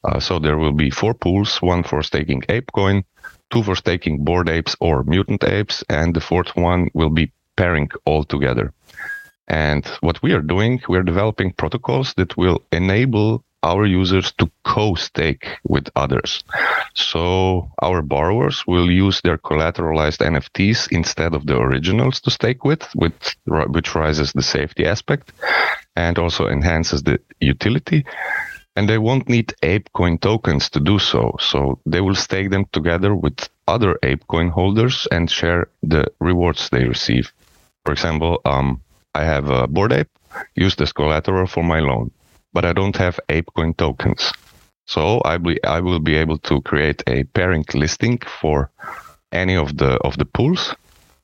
Uh, 0.02 0.18
so 0.18 0.40
there 0.40 0.58
will 0.58 0.72
be 0.72 0.90
four 0.90 1.14
pools, 1.14 1.62
one 1.62 1.84
for 1.84 2.02
staking 2.02 2.42
ApeCoin, 2.42 3.04
two 3.50 3.62
for 3.62 3.76
staking 3.76 4.24
Bored 4.24 4.48
Apes 4.48 4.74
or 4.80 5.04
Mutant 5.04 5.44
Apes, 5.44 5.84
and 5.88 6.12
the 6.12 6.20
fourth 6.20 6.56
one 6.56 6.90
will 6.92 7.10
be 7.10 7.30
pairing 7.56 7.88
all 8.04 8.24
together. 8.24 8.72
And 9.46 9.86
what 10.00 10.22
we 10.22 10.32
are 10.32 10.42
doing, 10.42 10.80
we're 10.88 11.04
developing 11.04 11.52
protocols 11.52 12.14
that 12.14 12.36
will 12.36 12.64
enable 12.72 13.44
our 13.62 13.84
users 13.84 14.32
to 14.32 14.50
co-stake 14.64 15.46
with 15.64 15.88
others. 15.96 16.44
So 16.94 17.70
our 17.82 18.02
borrowers 18.02 18.66
will 18.66 18.90
use 18.90 19.20
their 19.20 19.38
collateralized 19.38 20.20
NFTs 20.24 20.88
instead 20.90 21.34
of 21.34 21.46
the 21.46 21.58
originals 21.58 22.20
to 22.20 22.30
stake 22.30 22.64
with, 22.64 22.82
with 22.94 23.14
which 23.44 23.94
rises 23.94 24.32
the 24.32 24.42
safety 24.42 24.86
aspect 24.86 25.32
and 25.96 26.18
also 26.18 26.48
enhances 26.48 27.02
the 27.02 27.20
utility. 27.40 28.04
And 28.76 28.88
they 28.88 28.98
won't 28.98 29.28
need 29.28 29.52
ApeCoin 29.62 30.20
tokens 30.20 30.70
to 30.70 30.80
do 30.80 30.98
so. 30.98 31.36
So 31.40 31.80
they 31.84 32.00
will 32.00 32.14
stake 32.14 32.50
them 32.50 32.66
together 32.72 33.14
with 33.14 33.48
other 33.66 33.98
ApeCoin 34.02 34.50
holders 34.50 35.06
and 35.10 35.30
share 35.30 35.68
the 35.82 36.06
rewards 36.20 36.68
they 36.70 36.84
receive. 36.84 37.32
For 37.84 37.92
example, 37.92 38.40
um, 38.44 38.80
I 39.14 39.24
have 39.24 39.50
a 39.50 39.66
Bored 39.66 39.92
Ape 39.92 40.08
used 40.54 40.80
as 40.80 40.92
collateral 40.92 41.46
for 41.46 41.64
my 41.64 41.80
loan 41.80 42.12
but 42.52 42.64
I 42.64 42.72
don't 42.72 42.96
have 42.96 43.20
ApeCoin 43.28 43.76
tokens. 43.76 44.32
So 44.86 45.22
I, 45.24 45.38
be, 45.38 45.62
I 45.64 45.80
will 45.80 46.00
be 46.00 46.16
able 46.16 46.38
to 46.38 46.60
create 46.62 47.02
a 47.06 47.24
pairing 47.24 47.64
listing 47.74 48.18
for 48.40 48.70
any 49.32 49.56
of 49.56 49.76
the 49.76 49.92
of 50.04 50.18
the 50.18 50.24
pools, 50.24 50.74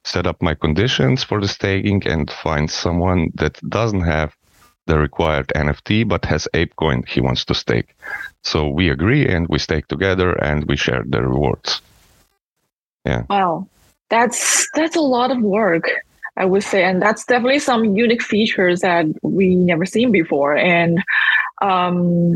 set 0.04 0.26
up 0.26 0.40
my 0.40 0.54
conditions 0.54 1.25
for 1.25 1.40
the 1.40 1.49
staking, 1.49 2.06
and 2.06 2.30
find 2.30 2.71
someone 2.71 3.33
that 3.35 3.59
doesn't 3.68 4.04
have 4.04 4.37
the 4.87 4.99
required 4.99 5.49
NFT 5.56 6.06
but 6.06 6.25
has 6.26 6.47
ApeCoin 6.54 7.09
he 7.09 7.21
wants 7.21 7.45
to 7.47 7.54
stake. 7.54 7.97
So 8.45 8.68
we 8.68 8.88
agree 8.90 9.26
and 9.26 9.49
we 9.49 9.59
stake 9.59 9.88
together 9.88 10.33
and 10.33 10.64
we 10.68 10.76
share 10.76 11.02
the 11.04 11.23
rewards. 11.23 11.83
Yeah. 13.04 13.25
Wow, 13.28 13.68
that's 14.09 14.68
that's 14.75 14.97
a 14.97 15.00
lot 15.00 15.30
of 15.30 15.40
work. 15.40 15.90
I 16.36 16.44
would 16.44 16.62
say, 16.62 16.84
and 16.84 17.00
that's 17.00 17.24
definitely 17.24 17.60
some 17.60 17.96
unique 17.96 18.22
features 18.22 18.80
that 18.80 19.06
we 19.22 19.54
never 19.54 19.86
seen 19.86 20.12
before. 20.12 20.56
And 20.56 21.02
um, 21.62 22.34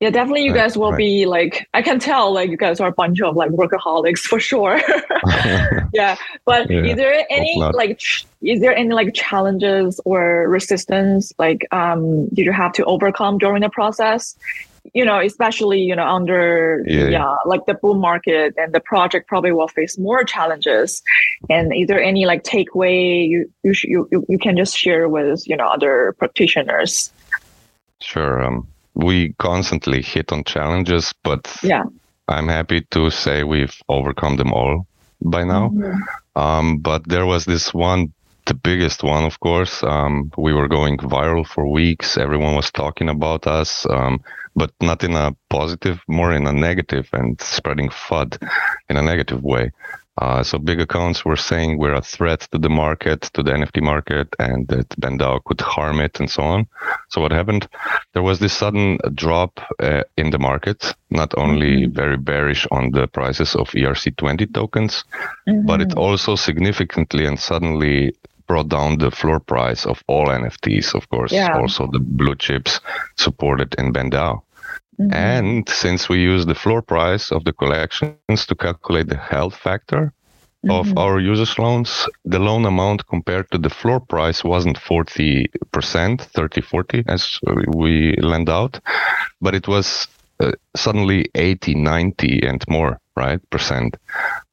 yeah, 0.00 0.08
definitely 0.08 0.44
you 0.44 0.54
guys 0.54 0.78
will 0.78 0.92
right. 0.92 0.98
be 0.98 1.26
like 1.26 1.68
I 1.74 1.82
can 1.82 1.98
tell 1.98 2.32
like 2.32 2.48
you 2.48 2.56
guys 2.56 2.80
are 2.80 2.88
a 2.88 2.92
bunch 2.92 3.20
of 3.20 3.36
like 3.36 3.50
workaholics 3.50 4.20
for 4.20 4.40
sure. 4.40 4.80
yeah, 5.92 6.16
but 6.46 6.70
yeah, 6.70 6.84
is 6.84 6.96
there 6.96 7.26
any 7.28 7.54
like 7.74 8.00
is 8.40 8.60
there 8.60 8.74
any 8.74 8.94
like 8.94 9.12
challenges 9.12 10.00
or 10.06 10.48
resistance 10.48 11.34
like 11.38 11.66
um 11.70 12.26
did 12.28 12.46
you 12.46 12.52
have 12.52 12.72
to 12.72 12.84
overcome 12.86 13.36
during 13.36 13.60
the 13.60 13.68
process? 13.68 14.36
You 14.94 15.04
know, 15.04 15.20
especially, 15.20 15.80
you 15.80 15.94
know, 15.94 16.06
under 16.06 16.82
yeah, 16.86 17.08
yeah, 17.08 17.36
like 17.44 17.66
the 17.66 17.74
bull 17.74 17.94
market 17.94 18.54
and 18.56 18.72
the 18.72 18.80
project 18.80 19.28
probably 19.28 19.52
will 19.52 19.68
face 19.68 19.98
more 19.98 20.24
challenges. 20.24 21.02
And 21.48 21.72
is 21.74 21.86
there 21.86 22.02
any 22.02 22.26
like 22.26 22.44
takeaway 22.44 23.28
you 23.28 23.50
you, 23.62 24.08
you 24.10 24.24
you 24.28 24.38
can 24.38 24.56
just 24.56 24.76
share 24.76 25.08
with, 25.08 25.46
you 25.46 25.56
know, 25.56 25.66
other 25.68 26.14
practitioners? 26.18 27.12
Sure. 28.00 28.42
Um, 28.42 28.66
we 28.94 29.34
constantly 29.38 30.02
hit 30.02 30.32
on 30.32 30.44
challenges, 30.44 31.12
but 31.22 31.56
yeah, 31.62 31.84
I'm 32.28 32.48
happy 32.48 32.82
to 32.90 33.10
say 33.10 33.44
we've 33.44 33.76
overcome 33.88 34.36
them 34.36 34.52
all 34.52 34.86
by 35.22 35.44
now. 35.44 35.68
Mm-hmm. 35.68 36.40
Um, 36.40 36.78
but 36.78 37.06
there 37.08 37.26
was 37.26 37.44
this 37.44 37.74
one 37.74 38.12
the 38.50 38.54
biggest 38.54 39.04
one, 39.04 39.24
of 39.24 39.38
course. 39.38 39.84
Um, 39.84 40.32
we 40.36 40.52
were 40.52 40.66
going 40.66 40.96
viral 40.98 41.46
for 41.46 41.68
weeks. 41.68 42.18
Everyone 42.18 42.56
was 42.56 42.72
talking 42.72 43.08
about 43.08 43.46
us. 43.46 43.86
Um, 43.88 44.24
but 44.56 44.72
not 44.80 45.04
in 45.04 45.14
a 45.14 45.36
positive, 45.48 46.00
more 46.08 46.32
in 46.32 46.44
a 46.46 46.52
negative 46.52 47.08
and 47.12 47.40
spreading 47.40 47.88
FUD 47.88 48.36
in 48.88 48.96
a 48.96 49.02
negative 49.02 49.44
way. 49.44 49.70
Uh, 50.20 50.42
so 50.42 50.58
big 50.58 50.80
accounts 50.80 51.24
were 51.24 51.36
saying 51.36 51.78
we're 51.78 51.94
a 51.94 52.02
threat 52.02 52.40
to 52.52 52.58
the 52.58 52.68
market, 52.68 53.22
to 53.32 53.42
the 53.42 53.52
NFT 53.52 53.80
market, 53.80 54.28
and 54.38 54.68
that 54.68 54.88
BendDAO 55.00 55.44
could 55.44 55.60
harm 55.60 56.00
it 56.00 56.20
and 56.20 56.28
so 56.28 56.42
on. 56.42 56.66
So 57.08 57.20
what 57.22 57.32
happened? 57.32 57.68
There 58.12 58.22
was 58.22 58.38
this 58.38 58.52
sudden 58.52 58.98
drop 59.14 59.60
uh, 59.78 60.02
in 60.18 60.30
the 60.30 60.38
market, 60.38 60.94
not 61.10 61.32
only 61.38 61.82
mm-hmm. 61.82 61.94
very 61.94 62.18
bearish 62.18 62.66
on 62.70 62.90
the 62.90 63.06
prices 63.06 63.54
of 63.54 63.70
ERC20 63.70 64.52
tokens, 64.52 65.04
mm-hmm. 65.48 65.64
but 65.64 65.80
it 65.80 65.94
also 65.94 66.34
significantly 66.34 67.24
and 67.24 67.38
suddenly 67.38 68.12
brought 68.50 68.68
down 68.68 68.98
the 68.98 69.12
floor 69.12 69.38
price 69.38 69.86
of 69.86 70.02
all 70.08 70.26
NFTs, 70.26 70.92
of 70.96 71.08
course, 71.08 71.30
yeah. 71.30 71.56
also 71.56 71.86
the 71.86 72.00
blue 72.00 72.34
chips 72.34 72.80
supported 73.16 73.72
in 73.78 73.92
BendDAO. 73.92 74.42
Mm-hmm. 74.98 75.12
And 75.12 75.68
since 75.68 76.08
we 76.08 76.18
use 76.20 76.46
the 76.46 76.56
floor 76.56 76.82
price 76.82 77.30
of 77.30 77.44
the 77.44 77.52
collections 77.52 78.40
to 78.48 78.54
calculate 78.56 79.08
the 79.08 79.22
health 79.32 79.54
factor 79.54 80.12
mm-hmm. 80.66 80.70
of 80.72 80.98
our 80.98 81.20
users' 81.20 81.60
loans, 81.60 82.08
the 82.24 82.40
loan 82.40 82.64
amount 82.64 83.06
compared 83.06 83.48
to 83.52 83.58
the 83.58 83.70
floor 83.70 84.00
price 84.00 84.42
wasn't 84.42 84.78
40%, 84.78 86.20
30, 86.20 86.60
40 86.60 87.04
as 87.06 87.38
we 87.76 88.16
lend 88.16 88.48
out, 88.50 88.80
but 89.40 89.54
it 89.54 89.68
was 89.68 90.08
uh, 90.40 90.50
suddenly 90.74 91.30
80, 91.36 91.76
90 91.76 92.46
and 92.48 92.64
more, 92.68 92.98
right? 93.16 93.38
Percent. 93.50 93.96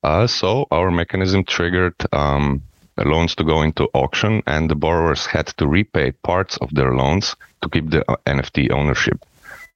Uh, 0.04 0.28
so 0.28 0.68
our 0.70 0.92
mechanism 0.92 1.44
triggered 1.44 1.96
um, 2.12 2.62
loans 3.06 3.36
to 3.36 3.44
go 3.44 3.62
into 3.62 3.90
auction, 3.94 4.42
and 4.48 4.70
the 4.70 4.76
borrowers 4.76 5.26
had 5.26 5.48
to 5.58 5.68
repay 5.68 6.12
parts 6.24 6.58
of 6.58 6.74
their 6.74 6.94
loans 6.94 7.36
to 7.62 7.70
keep 7.70 7.90
the 7.90 8.10
uh, 8.12 8.16
NFT 8.26 8.72
ownership. 8.72 9.20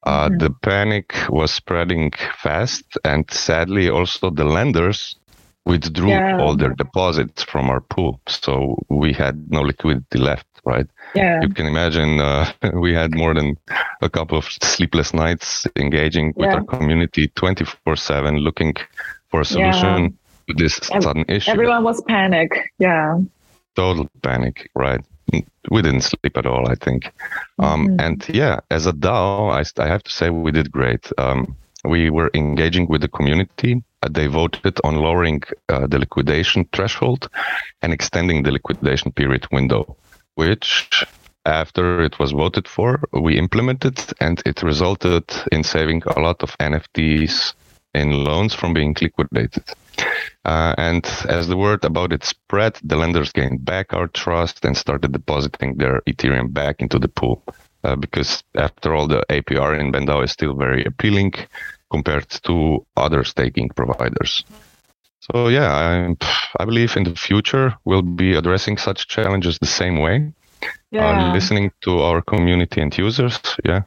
Uh, 0.04 0.30
mm-hmm. 0.30 0.38
The 0.38 0.50
panic 0.62 1.14
was 1.30 1.52
spreading 1.52 2.12
fast, 2.38 2.86
and 3.04 3.30
sadly, 3.30 3.90
also 3.90 4.30
the 4.30 4.46
lenders 4.46 5.16
withdrew 5.66 6.10
yeah. 6.10 6.40
all 6.40 6.56
their 6.56 6.74
deposits 6.74 7.44
from 7.44 7.70
our 7.70 7.82
pool, 7.82 8.20
so 8.28 8.84
we 8.90 9.14
had 9.14 9.52
no 9.52 9.62
liquidity 9.62 10.18
left. 10.18 10.48
Right? 10.64 10.88
Yeah. 11.16 11.42
You 11.42 11.50
can 11.50 11.66
imagine 11.66 12.20
uh, 12.20 12.52
we 12.74 12.94
had 12.94 13.16
more 13.16 13.34
than 13.34 13.58
a 14.02 14.10
couple 14.10 14.38
of 14.38 14.46
sleepless 14.46 15.14
nights 15.14 15.66
engaging 15.76 16.34
with 16.36 16.50
yeah. 16.50 16.56
our 16.56 16.64
community 16.64 17.28
24/7, 17.30 18.42
looking 18.44 18.76
for 19.30 19.42
a 19.42 19.46
solution. 19.46 20.18
This 20.54 20.76
sudden 20.76 21.26
issue. 21.28 21.52
Everyone 21.52 21.84
was 21.84 22.02
panic. 22.02 22.72
Yeah. 22.80 23.20
Total 23.76 24.10
panic, 24.22 24.70
right? 24.76 25.02
We 25.70 25.82
didn't 25.82 26.02
sleep 26.02 26.36
at 26.36 26.46
all, 26.46 26.70
I 26.70 26.76
think. 26.76 27.12
Um, 27.60 27.88
mm-hmm. 27.88 28.02
And 28.02 28.30
yeah, 28.30 28.60
as 28.70 28.86
a 28.86 28.92
DAO, 28.92 29.52
I, 29.52 29.64
I 29.82 29.88
have 29.88 30.04
to 30.04 30.12
say 30.12 30.30
we 30.30 30.52
did 30.52 30.72
great. 30.72 31.10
Um, 31.18 31.56
we 31.86 32.10
were 32.10 32.30
engaging 32.34 32.88
with 32.88 33.02
the 33.02 33.08
community. 33.08 33.82
Uh, 34.04 34.10
they 34.12 34.28
voted 34.28 34.80
on 34.84 34.96
lowering 34.96 35.42
uh, 35.70 35.88
the 35.88 36.00
liquidation 36.00 36.68
threshold 36.74 37.30
and 37.82 37.94
extending 37.94 38.44
the 38.44 38.52
liquidation 38.52 39.12
period 39.12 39.48
window. 39.52 39.96
which 40.36 41.06
after 41.46 42.02
it 42.02 42.20
was 42.20 42.32
voted 42.32 42.68
for, 42.68 43.04
we 43.14 43.38
implemented, 43.38 44.00
and 44.20 44.42
it 44.46 44.62
resulted 44.64 45.26
in 45.52 45.64
saving 45.64 46.04
a 46.16 46.20
lot 46.20 46.44
of 46.44 46.58
NFTs 46.60 47.54
in 47.94 48.24
loans 48.24 48.54
from 48.54 48.74
being 48.74 48.96
liquidated. 49.02 49.64
Uh, 50.44 50.74
and 50.78 51.06
as 51.30 51.48
the 51.48 51.58
word 51.58 51.86
about 51.86 52.12
it 52.14 52.24
spread, 52.24 52.78
the 52.84 52.96
lenders 52.96 53.32
gained 53.32 53.64
back 53.64 53.94
our 53.94 54.08
trust 54.08 54.66
and 54.66 54.76
started 54.76 55.12
depositing 55.12 55.78
their 55.78 56.02
Ethereum 56.08 56.52
back 56.52 56.82
into 56.82 56.98
the 56.98 57.08
pool. 57.08 57.44
Uh, 57.84 57.96
because 57.96 58.44
after 58.56 58.96
all, 58.96 59.08
the 59.08 59.24
APR 59.30 59.80
in 59.80 59.92
BendDAO 59.92 60.24
is 60.24 60.32
still 60.32 60.54
very 60.56 60.84
appealing 60.86 61.34
compared 61.92 62.30
to 62.30 62.86
other 62.96 63.24
staking 63.24 63.70
providers. 63.70 64.44
So 65.20 65.50
yeah, 65.50 65.72
I, 65.72 66.16
I 66.60 66.66
believe 66.66 66.98
in 66.98 67.04
the 67.04 67.16
future 67.16 67.76
we'll 67.86 68.02
be 68.02 68.34
addressing 68.34 68.78
such 68.78 69.08
challenges 69.08 69.60
the 69.60 69.68
same 69.68 70.00
way. 70.00 70.34
Uh, 70.64 70.68
yeah. 70.92 71.30
Uh, 71.30 71.34
listening 71.34 71.72
to 71.82 72.00
our 72.00 72.22
community 72.22 72.82
and 72.82 72.96
users. 72.98 73.40
Yeah. 73.64 73.82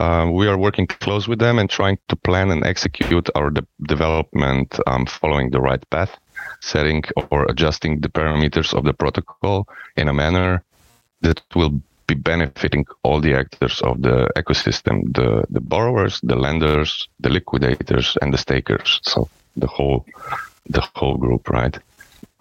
Uh, 0.00 0.30
we 0.32 0.48
are 0.48 0.56
working 0.56 0.86
close 0.86 1.28
with 1.28 1.38
them 1.38 1.58
and 1.58 1.68
trying 1.68 1.98
to 2.08 2.16
plan 2.16 2.50
and 2.50 2.64
execute 2.64 3.28
our 3.34 3.50
de- 3.50 3.66
development 3.86 4.78
um, 4.86 5.04
following 5.04 5.50
the 5.50 5.60
right 5.60 5.84
path, 5.90 6.16
setting 6.60 7.02
or 7.30 7.44
adjusting 7.50 8.00
the 8.00 8.08
parameters 8.08 8.72
of 8.72 8.84
the 8.84 8.94
protocol 8.94 9.68
in 9.96 10.08
a 10.08 10.14
manner 10.14 10.64
that 11.20 11.42
will 11.54 11.78
be 12.06 12.14
benefiting 12.14 12.86
all 13.02 13.20
the 13.20 13.34
actors 13.34 13.82
of 13.82 14.00
the 14.00 14.26
ecosystem 14.36 15.14
the, 15.14 15.44
the 15.50 15.60
borrowers, 15.60 16.18
the 16.22 16.34
lenders, 16.34 17.06
the 17.20 17.28
liquidators, 17.28 18.16
and 18.22 18.32
the 18.32 18.38
stakers. 18.38 19.00
So 19.02 19.28
the 19.56 19.66
whole 19.66 20.06
the 20.66 20.80
whole 20.94 21.18
group, 21.18 21.50
right? 21.50 21.78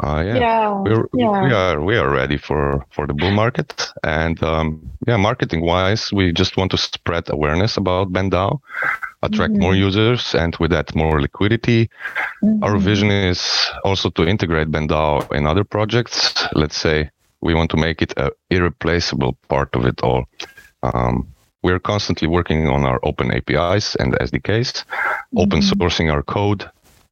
Uh, 0.02 0.24
yeah, 0.26 0.38
yeah, 0.38 0.82
we're, 0.82 1.10
yeah. 1.14 1.44
we 1.44 1.52
are 1.52 1.82
we 1.82 1.98
are 1.98 2.10
ready 2.10 2.38
for 2.38 2.86
for 2.90 3.06
the 3.06 3.14
bull 3.14 3.32
market, 3.32 3.92
and 4.04 4.42
um, 4.44 4.80
yeah, 5.06 5.18
marketing 5.18 5.60
wise, 5.60 6.14
we 6.14 6.32
just 6.32 6.56
want 6.56 6.72
to 6.72 6.78
spread 6.78 7.30
awareness 7.30 7.76
about 7.76 8.14
BendDAO, 8.14 8.62
attract 9.24 9.54
mm-hmm. 9.54 9.62
more 9.62 9.76
users, 9.76 10.34
and 10.36 10.56
with 10.58 10.72
that 10.72 10.96
more 10.96 11.20
liquidity. 11.20 11.90
Mm-hmm. 12.42 12.64
Our 12.64 12.78
vision 12.78 13.12
is 13.12 13.70
also 13.84 14.10
to 14.12 14.26
integrate 14.26 14.72
BendDAO 14.72 15.34
in 15.34 15.46
other 15.46 15.66
projects. 15.66 16.34
Let's 16.54 16.78
say 16.78 17.10
we 17.42 17.54
want 17.54 17.70
to 17.72 17.78
make 17.78 18.02
it 18.02 18.14
an 18.16 18.30
irreplaceable 18.50 19.38
part 19.50 19.76
of 19.76 19.86
it 19.86 20.02
all. 20.02 20.24
Um, 20.82 21.28
we're 21.62 21.80
constantly 21.80 22.30
working 22.30 22.70
on 22.70 22.86
our 22.86 23.02
open 23.04 23.32
APIs 23.34 23.96
and 23.96 24.14
SDKs, 24.14 24.86
mm-hmm. 24.86 25.40
open 25.40 25.60
sourcing 25.60 26.10
our 26.10 26.24
code, 26.24 26.70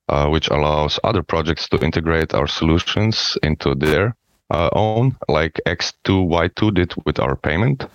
uh, 0.09 0.27
which 0.27 0.47
allows 0.49 0.99
other 1.03 1.23
projects 1.23 1.67
to 1.69 1.77
integrate 1.83 2.33
our 2.33 2.47
solutions 2.47 3.37
into 3.43 3.75
their 3.75 4.15
uh, 4.49 4.69
own, 4.73 5.15
like 5.27 5.59
X2Y2 5.65 6.73
did 6.73 6.93
with 7.05 7.19
our 7.19 7.35
payment. 7.35 7.85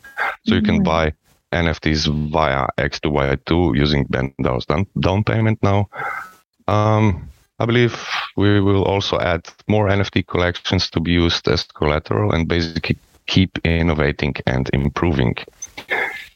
So 0.47 0.55
you 0.55 0.63
can 0.63 0.77
mm-hmm. 0.77 0.85
buy 0.85 1.13
NFTs 1.53 2.31
via 2.31 2.67
X2Y2 2.79 3.77
using 3.77 4.07
BendDAO's 4.07 4.67
down, 4.67 4.87
down 5.01 5.25
payment 5.25 5.63
now. 5.63 5.89
Um, 6.69 7.29
I 7.59 7.67
believe 7.67 8.07
we 8.37 8.61
will 8.61 8.85
also 8.85 9.19
add 9.19 9.47
more 9.69 9.89
NFT 9.89 10.27
collections 10.27 10.91
to 10.91 11.01
be 11.01 11.13
used 11.13 11.49
as 11.49 11.63
collateral 11.65 12.33
and 12.33 12.49
basically 12.49 12.99
keep 13.27 13.59
innovating 13.65 14.35
and 14.47 14.69
improving. 14.73 15.37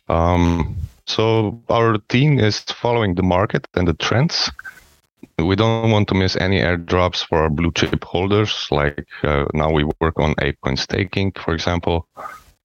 Um, 0.08 0.76
so 1.06 1.60
our 1.68 1.98
team 2.08 2.38
is 2.38 2.60
following 2.60 3.14
the 3.14 3.22
market 3.22 3.66
and 3.74 3.88
the 3.88 3.94
trends 3.94 4.50
we 5.38 5.56
don't 5.56 5.90
want 5.90 6.08
to 6.08 6.14
miss 6.14 6.36
any 6.36 6.60
airdrops 6.60 7.24
for 7.26 7.38
our 7.38 7.50
blue 7.50 7.72
chip 7.72 8.04
holders. 8.04 8.68
Like 8.70 9.06
uh, 9.22 9.46
now 9.54 9.70
we 9.70 9.84
work 10.00 10.18
on 10.18 10.34
ApeCoin 10.36 10.78
staking, 10.78 11.32
for 11.32 11.54
example. 11.54 12.06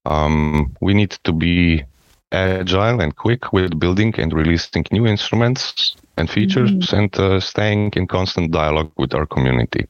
Um, 0.04 0.74
we 0.80 0.94
need 0.94 1.10
to 1.24 1.32
be 1.32 1.84
agile 2.32 3.00
and 3.00 3.14
quick 3.14 3.52
with 3.52 3.78
building 3.78 4.14
and 4.18 4.32
releasing 4.32 4.84
new 4.90 5.06
instruments 5.06 5.94
and 6.16 6.30
features 6.30 6.70
mm-hmm. 6.70 6.96
and 6.96 7.16
uh, 7.18 7.40
staying 7.40 7.92
in 7.94 8.06
constant 8.06 8.50
dialogue 8.52 8.90
with 8.96 9.14
our 9.14 9.26
community. 9.26 9.86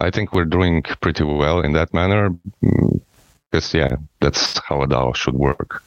I 0.00 0.10
think 0.10 0.32
we're 0.32 0.44
doing 0.44 0.82
pretty 1.00 1.24
well 1.24 1.60
in 1.60 1.72
that 1.72 1.92
manner 1.92 2.30
because, 2.60 3.72
mm, 3.72 3.74
yeah, 3.74 3.96
that's 4.20 4.58
how 4.60 4.82
a 4.82 4.86
DAO 4.86 5.14
should 5.14 5.34
work. 5.34 5.82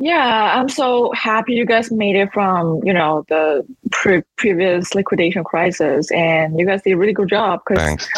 Yeah, 0.00 0.58
I'm 0.58 0.68
so 0.68 1.12
happy 1.12 1.54
you 1.54 1.66
guys 1.66 1.90
made 1.90 2.14
it 2.14 2.32
from 2.32 2.80
you 2.84 2.92
know 2.92 3.24
the 3.28 3.66
pre- 3.90 4.22
previous 4.36 4.94
liquidation 4.94 5.42
crisis, 5.42 6.10
and 6.12 6.58
you 6.58 6.66
guys 6.66 6.82
did 6.82 6.92
a 6.92 6.96
really 6.96 7.12
good 7.12 7.28
job 7.28 7.60
because 7.66 8.08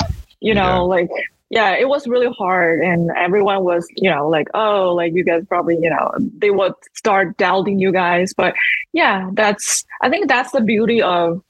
you 0.41 0.55
know 0.55 0.61
yeah. 0.61 0.79
like 0.79 1.11
yeah, 1.49 1.73
it 1.73 1.89
was 1.89 2.07
really 2.07 2.33
hard, 2.39 2.81
and 2.81 3.11
everyone 3.17 3.65
was 3.65 3.89
you 3.97 4.11
know 4.11 4.29
like 4.29 4.49
oh 4.53 4.93
like 4.95 5.15
you 5.15 5.25
guys 5.25 5.45
probably 5.49 5.79
you 5.81 5.89
know 5.89 6.13
they 6.39 6.51
would 6.51 6.75
start 6.95 7.39
doubting 7.39 7.79
you 7.79 7.93
guys, 7.93 8.35
but 8.35 8.55
yeah, 8.93 9.31
that's 9.33 9.85
I 10.03 10.11
think 10.11 10.29
that's 10.29 10.53
the 10.53 10.61
beauty 10.61 11.01
of 11.01 11.43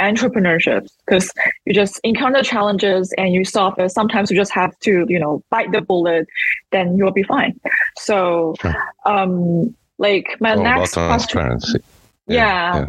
entrepreneurship 0.00 0.88
because 1.06 1.30
you 1.64 1.74
just 1.74 2.00
encounter 2.04 2.42
challenges 2.42 3.12
and 3.16 3.32
you 3.32 3.44
solve 3.44 3.78
it. 3.78 3.90
Sometimes 3.90 4.30
you 4.30 4.36
just 4.36 4.52
have 4.52 4.76
to, 4.80 5.04
you 5.08 5.18
know, 5.18 5.42
bite 5.50 5.70
the 5.72 5.80
bullet, 5.80 6.26
then 6.72 6.96
you'll 6.96 7.12
be 7.12 7.22
fine. 7.22 7.58
So, 7.98 8.54
um, 9.06 9.74
like 9.98 10.36
my 10.40 10.54
next 10.54 10.94
question, 10.94 11.58
yeah, 12.26 12.74
yeah, 12.74 12.76
yeah, 12.76 12.86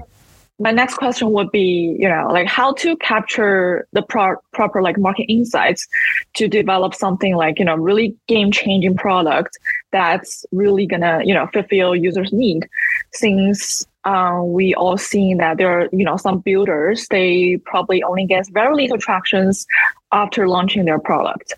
my 0.59 0.71
next 0.71 0.95
question 0.95 1.31
would 1.31 1.51
be, 1.51 1.95
you 1.99 2.07
know, 2.07 2.29
like 2.31 2.47
how 2.47 2.73
to 2.73 2.95
capture 2.97 3.87
the 3.91 4.01
pro- 4.01 4.37
proper 4.53 4.81
like 4.81 4.97
market 4.97 5.25
insights 5.25 5.87
to 6.35 6.47
develop 6.47 6.95
something 6.95 7.35
like, 7.35 7.59
you 7.59 7.65
know, 7.65 7.75
really 7.75 8.15
game 8.27 8.51
changing 8.51 8.95
product 8.95 9.57
that's 9.91 10.45
really 10.51 10.85
gonna, 10.85 11.21
you 11.23 11.33
know, 11.33 11.47
fulfill 11.51 11.95
users' 11.95 12.31
need. 12.31 12.67
Since 13.11 13.85
uh, 14.05 14.41
we 14.43 14.73
all 14.75 14.97
seen 14.97 15.37
that 15.37 15.57
there 15.57 15.81
are, 15.81 15.89
you 15.91 16.05
know, 16.05 16.17
some 16.17 16.39
builders, 16.39 17.07
they 17.09 17.57
probably 17.65 18.03
only 18.03 18.25
get 18.25 18.47
very 18.49 18.75
little 18.75 18.97
tractions 18.97 19.65
after 20.11 20.47
launching 20.47 20.85
their 20.85 20.99
product. 20.99 21.53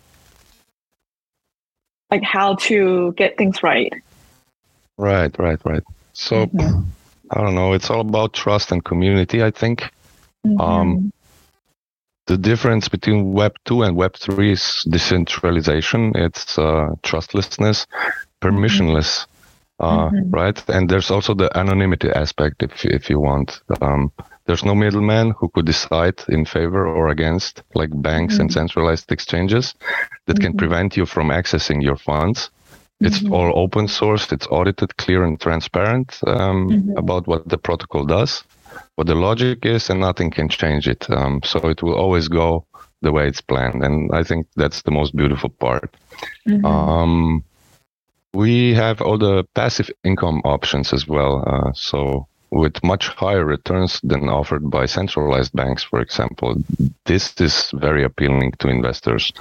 Like 2.10 2.22
how 2.22 2.54
to 2.54 3.12
get 3.12 3.36
things 3.36 3.62
right. 3.62 3.92
Right, 4.96 5.38
right, 5.38 5.60
right. 5.64 5.82
So 6.14 6.46
mm-hmm. 6.46 6.80
I 7.30 7.40
don't 7.42 7.54
know. 7.54 7.74
It's 7.74 7.90
all 7.90 8.00
about 8.00 8.32
trust 8.32 8.72
and 8.72 8.82
community. 8.82 9.42
I 9.42 9.50
think. 9.50 9.82
Mm-hmm. 10.46 10.60
Um, 10.60 11.12
the 12.26 12.38
difference 12.38 12.88
between 12.88 13.32
Web 13.32 13.54
two 13.64 13.82
and 13.82 13.94
Web 13.94 14.16
three 14.16 14.52
is 14.52 14.84
decentralization. 14.88 16.12
It's 16.14 16.58
uh, 16.58 16.94
trustlessness, 17.02 17.86
permissionless, 18.40 19.26
uh, 19.80 20.10
mm-hmm. 20.10 20.30
right? 20.30 20.68
And 20.68 20.88
there's 20.88 21.10
also 21.10 21.34
the 21.34 21.56
anonymity 21.56 22.10
aspect, 22.10 22.62
if 22.62 22.84
if 22.84 23.10
you 23.10 23.20
want. 23.20 23.60
Um, 23.80 24.12
there's 24.46 24.64
no 24.64 24.74
middleman 24.74 25.34
who 25.38 25.48
could 25.50 25.66
decide 25.66 26.22
in 26.28 26.46
favor 26.46 26.86
or 26.86 27.08
against, 27.08 27.62
like 27.74 27.90
banks 28.02 28.34
mm-hmm. 28.34 28.42
and 28.42 28.52
centralized 28.52 29.12
exchanges, 29.12 29.74
that 30.26 30.36
mm-hmm. 30.36 30.42
can 30.42 30.56
prevent 30.56 30.96
you 30.96 31.04
from 31.06 31.28
accessing 31.28 31.82
your 31.82 31.96
funds. 31.96 32.50
It's 33.00 33.20
mm-hmm. 33.20 33.32
all 33.32 33.52
open 33.54 33.88
source. 33.88 34.32
It's 34.32 34.46
audited, 34.50 34.96
clear, 34.96 35.22
and 35.22 35.38
transparent 35.38 36.18
um, 36.26 36.68
mm-hmm. 36.68 36.96
about 36.96 37.26
what 37.28 37.48
the 37.48 37.58
protocol 37.58 38.04
does, 38.04 38.42
what 38.96 39.06
the 39.06 39.14
logic 39.14 39.66
is, 39.66 39.90
and 39.90 40.00
nothing 40.00 40.30
can 40.30 40.48
change 40.48 40.88
it. 40.88 41.08
Um, 41.10 41.40
so 41.44 41.68
it 41.68 41.82
will 41.82 41.94
always 41.94 42.26
go 42.28 42.64
the 43.02 43.12
way 43.12 43.28
it's 43.28 43.40
planned, 43.40 43.84
and 43.84 44.10
I 44.12 44.24
think 44.24 44.48
that's 44.56 44.82
the 44.82 44.90
most 44.90 45.14
beautiful 45.14 45.50
part. 45.50 45.94
Mm-hmm. 46.48 46.64
Um, 46.64 47.44
we 48.34 48.74
have 48.74 49.00
all 49.00 49.18
the 49.18 49.44
passive 49.54 49.90
income 50.04 50.42
options 50.44 50.92
as 50.92 51.06
well. 51.06 51.44
Uh, 51.46 51.72
so 51.72 52.26
with 52.50 52.82
much 52.82 53.08
higher 53.08 53.44
returns 53.44 54.00
than 54.02 54.28
offered 54.28 54.70
by 54.70 54.86
centralized 54.86 55.52
banks, 55.52 55.82
for 55.82 56.00
example. 56.00 56.56
This 57.04 57.34
is 57.40 57.70
very 57.74 58.04
appealing 58.04 58.52
to 58.60 58.68
investors. 58.68 59.32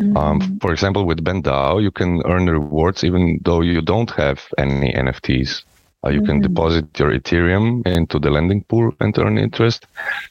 Mm-hmm. 0.00 0.16
Um, 0.16 0.58
for 0.60 0.72
example, 0.72 1.04
with 1.06 1.24
BendDAO, 1.24 1.82
you 1.82 1.90
can 1.90 2.22
earn 2.26 2.46
rewards 2.46 3.04
even 3.04 3.40
though 3.44 3.60
you 3.60 3.80
don't 3.80 4.10
have 4.10 4.40
any 4.58 4.92
NFTs. 4.92 5.62
Uh, 6.04 6.10
you 6.10 6.20
mm-hmm. 6.20 6.26
can 6.26 6.40
deposit 6.40 6.98
your 6.98 7.10
Ethereum 7.10 7.86
into 7.86 8.18
the 8.20 8.30
lending 8.30 8.62
pool 8.64 8.92
and 9.00 9.16
earn 9.18 9.36
interest. 9.36 9.86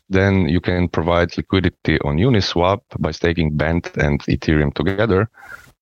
Then 0.09 0.47
you 0.47 0.61
can 0.61 0.87
provide 0.87 1.35
liquidity 1.35 1.99
on 2.01 2.17
Uniswap 2.17 2.81
by 2.99 3.11
staking 3.11 3.57
Bend 3.57 3.91
and 3.95 4.21
Ethereum 4.23 4.73
together, 4.73 5.29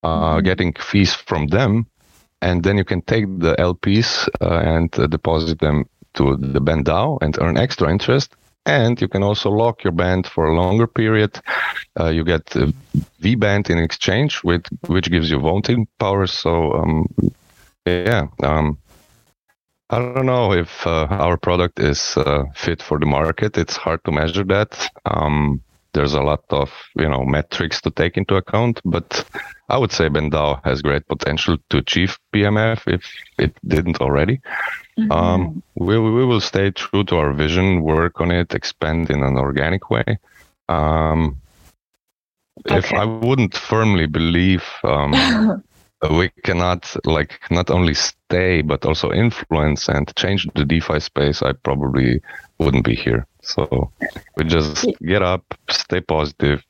uh, 0.02 0.08
mm-hmm. 0.08 0.44
getting 0.44 0.72
fees 0.74 1.14
from 1.14 1.46
them. 1.48 1.86
And 2.42 2.62
then 2.62 2.76
you 2.76 2.84
can 2.84 3.02
take 3.02 3.24
the 3.38 3.54
LPs 3.56 4.28
uh, 4.40 4.58
and 4.58 4.96
uh, 4.98 5.06
deposit 5.06 5.58
them 5.60 5.88
to 6.14 6.36
the 6.36 6.60
BendDAO 6.60 7.18
and 7.22 7.36
earn 7.40 7.56
extra 7.56 7.90
interest. 7.90 8.34
And 8.66 9.00
you 9.00 9.08
can 9.08 9.22
also 9.22 9.50
lock 9.50 9.84
your 9.84 9.92
Bend 9.92 10.26
for 10.26 10.46
a 10.46 10.54
longer 10.54 10.86
period. 10.86 11.40
Uh, 11.98 12.08
you 12.08 12.24
get 12.24 12.44
veBEND 13.22 13.70
in 13.70 13.78
exchange, 13.78 14.42
with, 14.42 14.66
which 14.86 15.10
gives 15.10 15.30
you 15.30 15.38
voting 15.38 15.86
power. 15.98 16.26
So, 16.26 16.72
um, 16.72 17.06
yeah, 17.86 18.26
um, 18.42 18.76
I 19.88 19.98
don't 20.00 20.26
know 20.26 20.52
if 20.52 20.84
uh, 20.84 21.06
our 21.08 21.36
product 21.36 21.78
is 21.78 22.16
uh, 22.16 22.44
fit 22.56 22.82
for 22.82 22.98
the 22.98 23.06
market. 23.06 23.56
It's 23.56 23.76
hard 23.76 24.04
to 24.04 24.10
measure 24.10 24.42
that. 24.44 24.88
Um, 25.04 25.62
there's 25.96 26.14
a 26.14 26.22
lot 26.22 26.44
of 26.50 26.70
you 26.94 27.08
know 27.08 27.24
metrics 27.24 27.80
to 27.80 27.90
take 27.90 28.16
into 28.18 28.34
account, 28.36 28.80
but 28.84 29.24
I 29.68 29.78
would 29.78 29.92
say 29.92 30.08
BendDAO 30.08 30.64
has 30.64 30.82
great 30.82 31.06
potential 31.08 31.58
to 31.70 31.78
achieve 31.78 32.18
PMF 32.32 32.82
if 32.86 33.04
it 33.38 33.56
didn't 33.66 34.00
already. 34.00 34.40
Mm-hmm. 34.98 35.12
Um, 35.12 35.62
we, 35.74 35.98
we 35.98 36.24
will 36.24 36.40
stay 36.40 36.70
true 36.70 37.04
to 37.04 37.16
our 37.16 37.32
vision, 37.32 37.82
work 37.82 38.20
on 38.20 38.30
it, 38.30 38.54
expand 38.54 39.10
in 39.10 39.22
an 39.22 39.36
organic 39.36 39.90
way. 39.90 40.18
Um, 40.68 41.40
okay. 42.66 42.78
If 42.78 42.92
I 42.92 43.04
wouldn't 43.04 43.56
firmly 43.56 44.06
believe 44.06 44.64
um, 44.84 45.62
we 46.10 46.28
cannot 46.44 46.94
like 47.04 47.40
not 47.50 47.70
only 47.70 47.94
stay 47.94 48.62
but 48.62 48.84
also 48.84 49.12
influence 49.12 49.88
and 49.88 50.14
change 50.16 50.48
the 50.54 50.64
DeFi 50.64 51.00
space, 51.00 51.42
I 51.42 51.52
probably 51.52 52.20
wouldn't 52.58 52.84
be 52.84 52.94
here. 52.94 53.26
So 53.42 53.92
we 54.36 54.44
just 54.44 54.86
get 55.02 55.22
up, 55.22 55.42
stay 55.70 56.00
positive, 56.00 56.64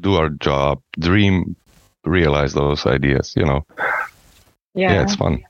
do 0.00 0.14
our 0.14 0.30
job, 0.30 0.82
dream, 0.98 1.56
realize 2.08 2.54
those 2.54 2.86
ideas. 2.86 3.34
You 3.36 3.44
know. 3.44 3.66
Yeah, 4.74 4.92
yeah 4.92 5.02
it's 5.02 5.16
fun. 5.16 5.42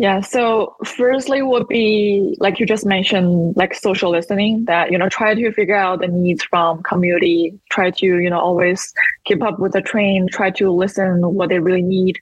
Yeah. 0.00 0.22
So 0.22 0.76
firstly 0.82 1.42
would 1.42 1.68
be 1.68 2.34
like 2.40 2.58
you 2.58 2.64
just 2.64 2.86
mentioned, 2.86 3.54
like 3.54 3.74
social 3.74 4.10
listening 4.10 4.64
that, 4.64 4.90
you 4.90 4.96
know, 4.96 5.10
try 5.10 5.34
to 5.34 5.52
figure 5.52 5.76
out 5.76 6.00
the 6.00 6.08
needs 6.08 6.42
from 6.42 6.82
community, 6.82 7.60
try 7.70 7.90
to, 7.90 8.06
you 8.06 8.30
know, 8.30 8.40
always 8.40 8.94
keep 9.26 9.42
up 9.42 9.58
with 9.58 9.72
the 9.72 9.82
trend, 9.82 10.30
try 10.30 10.48
to 10.52 10.70
listen 10.70 11.20
what 11.34 11.50
they 11.50 11.58
really 11.58 11.82
need. 11.82 12.18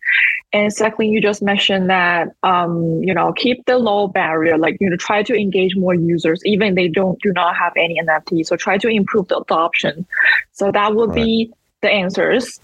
And 0.53 0.73
secondly, 0.73 1.13
you 1.13 1.21
just 1.21 1.41
mentioned 1.41 1.89
that 1.89 2.33
um, 2.43 3.01
you 3.01 3.15
know, 3.15 3.33
keep 3.33 3.65
the 3.67 3.79
low 3.79 4.09
barrier, 4.09 4.59
like 4.59 4.77
you 4.81 4.91
know, 4.91 4.97
try 4.97 5.23
to 5.23 5.35
engage 5.37 5.77
more 5.77 5.95
users, 5.95 6.43
even 6.45 6.75
they 6.75 6.89
don't 6.89 7.23
do 7.23 7.33
not 7.33 7.55
have 7.55 7.75
any 7.77 8.01
NFT. 8.03 8.45
So 8.45 8.57
try 8.57 8.77
to 8.79 8.89
improve 8.89 9.29
the 9.29 9.39
adoption. 9.39 10.05
So 10.51 10.73
that 10.73 10.97
would 10.97 11.11
right. 11.11 11.25
be 11.25 11.53
the 11.83 11.91
answers. 11.91 12.59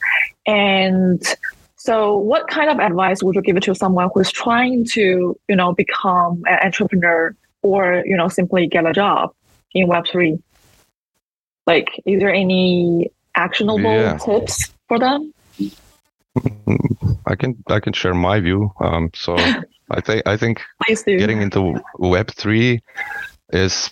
And 0.47 1.23
so, 1.77 2.17
what 2.17 2.49
kind 2.49 2.71
of 2.71 2.79
advice 2.79 3.23
would 3.23 3.35
you 3.35 3.43
give 3.43 3.61
to 3.61 3.75
someone 3.75 4.09
who's 4.15 4.31
trying 4.31 4.85
to, 4.93 5.39
you 5.49 5.57
know, 5.57 5.75
become 5.75 6.43
an 6.47 6.59
entrepreneur 6.63 7.35
or, 7.63 8.03
you 8.07 8.17
know, 8.17 8.29
simply 8.29 8.67
get 8.67 8.87
a 8.87 8.93
job 8.93 9.35
in 9.73 9.87
Web 9.89 10.07
three? 10.11 10.39
Like, 11.67 11.89
is 12.07 12.21
there 12.21 12.33
any 12.33 13.11
actionable 13.35 13.93
yeah. 13.93 14.19
tips 14.19 14.73
for 14.89 14.99
them? 14.99 15.33
I 17.27 17.35
can 17.37 17.63
I 17.69 17.81
can 17.81 17.93
share 17.93 18.15
my 18.15 18.41
view. 18.41 18.73
Um, 18.81 19.11
so 19.15 19.37
I 19.91 20.01
think 20.01 20.23
I 20.27 20.37
think 20.37 20.63
getting 21.07 21.43
into 21.43 21.83
Web 21.99 22.31
three 22.31 22.83
is 23.51 23.91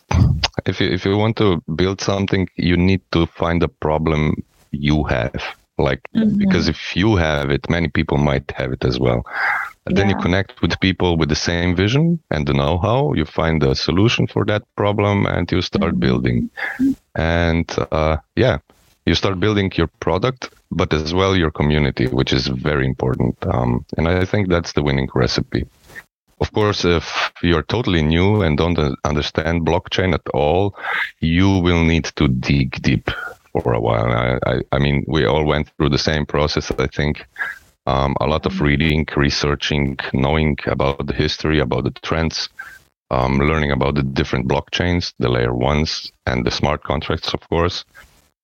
if 0.67 0.81
you 0.81 0.89
if 0.89 1.05
you 1.05 1.17
want 1.17 1.37
to 1.37 1.63
build 1.77 2.01
something, 2.01 2.49
you 2.57 2.77
need 2.77 3.01
to 3.13 3.27
find 3.27 3.63
a 3.63 3.69
problem 3.69 4.43
you 4.71 5.05
have 5.05 5.35
like 5.79 6.01
mm-hmm. 6.15 6.37
because 6.39 6.69
if 6.69 6.97
you 6.97 7.17
have 7.17 7.51
it 7.51 7.69
many 7.71 7.89
people 7.89 8.19
might 8.19 8.51
have 8.53 8.73
it 8.73 8.85
as 8.85 8.99
well 8.99 9.25
and 9.87 9.97
yeah. 9.97 10.05
then 10.05 10.11
you 10.11 10.17
connect 10.23 10.61
with 10.63 10.79
people 10.81 11.17
with 11.17 11.29
the 11.29 11.35
same 11.35 11.75
vision 11.75 12.19
and 12.31 12.47
the 12.47 12.53
know-how 12.53 13.13
you 13.15 13.25
find 13.25 13.63
a 13.63 13.75
solution 13.75 14.27
for 14.27 14.45
that 14.45 14.63
problem 14.77 15.27
and 15.27 15.51
you 15.51 15.63
start 15.63 15.93
mm-hmm. 15.93 16.01
building 16.01 16.51
and 17.17 17.77
uh, 17.91 18.17
yeah 18.37 18.59
you 19.07 19.15
start 19.15 19.41
building 19.41 19.71
your 19.75 19.89
product 20.01 20.51
but 20.71 20.93
as 20.93 21.13
well 21.13 21.37
your 21.37 21.51
community 21.51 22.07
which 22.07 22.33
is 22.33 22.47
very 22.47 22.87
important 22.87 23.37
um, 23.47 23.85
and 23.97 24.09
i 24.09 24.25
think 24.25 24.49
that's 24.49 24.73
the 24.75 24.83
winning 24.83 25.09
recipe 25.15 25.67
of 26.43 26.53
course, 26.53 26.85
if 26.85 27.33
you're 27.41 27.63
totally 27.63 28.03
new 28.03 28.43
and 28.43 28.59
don't 28.59 28.77
understand 29.05 29.65
blockchain 29.65 30.13
at 30.13 30.27
all, 30.35 30.75
you 31.21 31.49
will 31.59 31.85
need 31.85 32.07
to 32.17 32.27
dig 32.27 32.83
deep 32.83 33.09
for 33.61 33.73
a 33.73 33.81
while. 33.81 34.07
I, 34.07 34.39
I, 34.47 34.61
I 34.73 34.79
mean, 34.79 35.05
we 35.07 35.27
all 35.27 35.45
went 35.45 35.71
through 35.77 35.91
the 35.91 35.99
same 35.99 36.27
process. 36.27 36.71
I 36.79 36.87
think 36.87 37.27
um, 37.87 38.17
a 38.21 38.27
lot 38.27 38.47
of 38.47 38.53
mm-hmm. 38.53 38.65
reading, 38.65 39.07
researching, 39.17 39.99
knowing 40.13 40.57
about 40.67 41.07
the 41.07 41.15
history, 41.15 41.61
about 41.61 41.85
the 41.85 41.91
trends, 42.03 42.49
um, 43.11 43.39
learning 43.39 43.73
about 43.73 43.95
the 43.95 44.03
different 44.03 44.49
blockchains, 44.49 45.13
the 45.19 45.29
layer 45.29 45.55
ones, 45.55 46.11
and 46.27 46.47
the 46.47 46.51
smart 46.51 46.83
contracts, 46.83 47.35
of 47.35 47.47
course. 47.49 47.85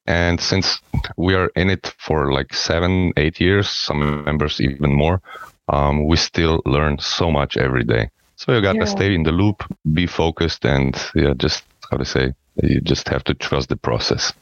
And 0.06 0.40
since 0.40 0.80
we 1.16 1.34
are 1.34 1.50
in 1.54 1.68
it 1.68 1.94
for 1.98 2.32
like 2.32 2.54
seven, 2.54 3.12
eight 3.16 3.40
years, 3.40 3.68
some 3.68 4.24
members 4.24 4.60
even 4.60 4.92
more, 4.94 5.20
um, 5.68 6.06
we 6.06 6.16
still 6.16 6.62
learn 6.64 6.98
so 6.98 7.30
much 7.30 7.56
every 7.56 7.84
day. 7.84 8.10
So 8.36 8.52
you 8.52 8.62
got 8.62 8.74
to 8.74 8.86
stay 8.86 9.14
in 9.14 9.24
the 9.24 9.32
loop, 9.32 9.64
be 9.92 10.06
focused, 10.06 10.64
and 10.64 10.96
yeah, 11.14 11.34
just 11.36 11.64
how 11.90 11.96
to 11.96 12.04
say, 12.04 12.32
you 12.62 12.80
just 12.80 13.08
have 13.08 13.24
to 13.24 13.34
trust 13.34 13.68
the 13.68 13.76
process. 13.76 14.32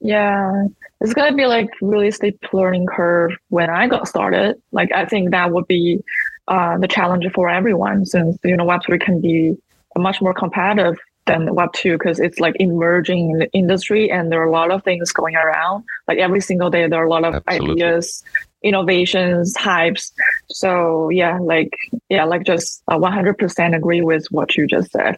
Yeah, 0.00 0.66
it's 1.00 1.14
gonna 1.14 1.36
be 1.36 1.46
like 1.46 1.68
really 1.80 2.10
steep 2.10 2.38
learning 2.52 2.86
curve 2.86 3.32
when 3.48 3.70
I 3.70 3.88
got 3.88 4.08
started. 4.08 4.56
Like 4.72 4.92
I 4.92 5.04
think 5.04 5.30
that 5.30 5.52
would 5.52 5.66
be 5.66 6.00
uh, 6.48 6.78
the 6.78 6.88
challenge 6.88 7.26
for 7.34 7.48
everyone 7.48 8.06
since 8.06 8.38
you 8.44 8.56
know 8.56 8.64
Web 8.64 8.82
three 8.84 8.98
can 8.98 9.20
be 9.20 9.56
much 9.96 10.20
more 10.20 10.34
competitive 10.34 10.98
than 11.26 11.54
Web 11.54 11.72
two 11.74 11.96
because 11.98 12.20
it's 12.20 12.38
like 12.40 12.54
emerging 12.58 13.30
in 13.30 13.38
the 13.38 13.52
industry 13.52 14.10
and 14.10 14.30
there 14.30 14.42
are 14.42 14.46
a 14.46 14.52
lot 14.52 14.70
of 14.70 14.82
things 14.84 15.12
going 15.12 15.36
around. 15.36 15.84
Like 16.08 16.18
every 16.18 16.40
single 16.40 16.70
day, 16.70 16.86
there 16.88 17.02
are 17.02 17.06
a 17.06 17.10
lot 17.10 17.24
of 17.24 17.42
Absolutely. 17.46 17.82
ideas 17.82 18.22
innovations, 18.64 19.54
hypes. 19.54 20.10
So 20.50 21.08
yeah, 21.10 21.38
like 21.40 21.72
yeah, 22.08 22.24
like 22.24 22.44
just 22.44 22.82
uh, 22.88 22.98
100% 22.98 23.76
agree 23.76 24.02
with 24.02 24.26
what 24.30 24.56
you 24.56 24.66
just 24.66 24.90
said. 24.92 25.16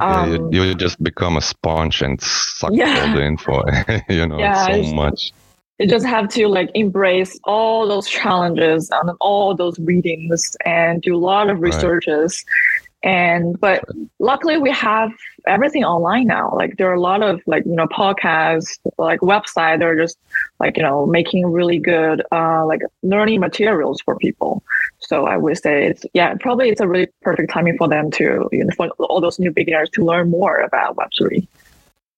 Um, 0.00 0.30
yeah, 0.30 0.38
you, 0.50 0.68
you, 0.68 0.74
just 0.74 1.02
become 1.02 1.36
a 1.36 1.40
sponge 1.40 2.02
and 2.02 2.20
suck 2.20 2.70
yeah. 2.72 3.06
all 3.08 3.14
the 3.14 3.24
info. 3.24 3.62
you 4.08 4.26
know, 4.26 4.38
yeah, 4.38 4.66
so 4.66 4.94
much. 4.94 5.32
You 5.78 5.86
just 5.86 6.06
have 6.06 6.28
to 6.30 6.48
like 6.48 6.70
embrace 6.74 7.38
all 7.44 7.86
those 7.86 8.08
challenges 8.08 8.90
and 8.90 9.10
all 9.20 9.54
those 9.54 9.78
readings 9.78 10.56
and 10.64 11.00
do 11.02 11.14
a 11.14 11.18
lot 11.18 11.50
of 11.50 11.60
researches. 11.60 12.44
Right 12.46 12.87
and 13.02 13.58
but 13.60 13.84
luckily 14.18 14.58
we 14.58 14.70
have 14.70 15.10
everything 15.46 15.84
online 15.84 16.26
now. 16.26 16.52
Like 16.54 16.76
there 16.76 16.90
are 16.90 16.94
a 16.94 17.00
lot 17.00 17.22
of 17.22 17.40
like 17.46 17.64
you 17.64 17.74
know 17.74 17.86
podcasts 17.86 18.78
like 18.98 19.20
website 19.20 19.78
they're 19.78 19.96
just 19.96 20.18
like 20.58 20.76
you 20.76 20.82
know 20.82 21.06
making 21.06 21.46
really 21.46 21.78
good 21.78 22.22
uh 22.32 22.66
like 22.66 22.82
learning 23.02 23.40
materials 23.40 24.00
for 24.00 24.16
people. 24.16 24.62
So 24.98 25.26
i 25.26 25.36
would 25.36 25.56
say 25.58 25.86
it's 25.86 26.04
yeah 26.12 26.34
probably 26.40 26.68
it's 26.70 26.80
a 26.80 26.88
really 26.88 27.08
perfect 27.22 27.52
timing 27.52 27.76
for 27.78 27.88
them 27.88 28.10
to 28.12 28.48
you 28.52 28.64
know 28.64 28.70
for 28.76 28.88
all 28.98 29.20
those 29.20 29.38
new 29.38 29.50
beginners 29.50 29.88
to 29.90 30.04
learn 30.04 30.30
more 30.30 30.58
about 30.58 30.96
web3 30.96 31.46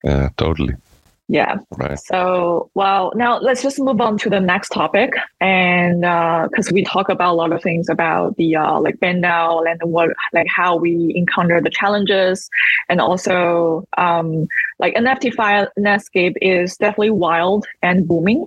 yeah 0.02 0.28
totally 0.36 0.74
yeah. 1.30 1.58
Right. 1.78 1.96
So, 1.96 2.70
well, 2.74 3.12
now 3.14 3.38
let's 3.38 3.62
just 3.62 3.78
move 3.78 4.00
on 4.00 4.18
to 4.18 4.28
the 4.28 4.40
next 4.40 4.70
topic, 4.70 5.12
and 5.40 6.00
because 6.00 6.68
uh, 6.68 6.74
we 6.74 6.82
talk 6.82 7.08
about 7.08 7.34
a 7.34 7.36
lot 7.36 7.52
of 7.52 7.62
things 7.62 7.88
about 7.88 8.36
the 8.36 8.56
uh, 8.56 8.80
like 8.80 8.96
BendDAO 8.96 9.64
and 9.70 9.80
what 9.84 10.10
like 10.32 10.48
how 10.48 10.74
we 10.74 11.12
encounter 11.14 11.60
the 11.60 11.70
challenges, 11.70 12.50
and 12.88 13.00
also 13.00 13.84
um, 13.96 14.48
like 14.80 14.94
NFTFi 14.94 15.68
landscape 15.76 16.36
is 16.42 16.76
definitely 16.76 17.10
wild 17.10 17.64
and 17.80 18.08
booming, 18.08 18.46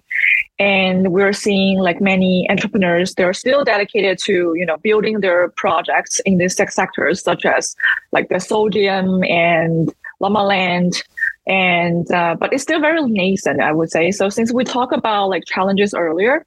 and 0.59 1.13
we're 1.13 1.31
seeing 1.31 1.79
like 1.79 2.01
many 2.01 2.45
entrepreneurs 2.49 3.13
they're 3.13 3.31
still 3.33 3.63
dedicated 3.63 4.17
to 4.25 4.55
you 4.57 4.65
know 4.65 4.75
building 4.83 5.21
their 5.21 5.47
projects 5.55 6.19
in 6.25 6.37
these 6.37 6.53
tech 6.53 6.69
sectors 6.69 7.23
such 7.23 7.45
as 7.45 7.77
like 8.11 8.27
the 8.27 8.41
Soldium 8.41 9.23
and 9.23 9.93
LlamaLend 10.21 11.01
and 11.45 12.09
uh, 12.11 12.35
but 12.39 12.53
it's 12.53 12.63
still 12.63 12.79
very 12.79 13.03
nascent 13.03 13.61
i 13.61 13.71
would 13.71 13.91
say. 13.91 14.11
So 14.11 14.29
since 14.29 14.53
we 14.53 14.63
talk 14.63 14.91
about 14.91 15.29
like 15.29 15.43
challenges 15.45 15.93
earlier 15.93 16.45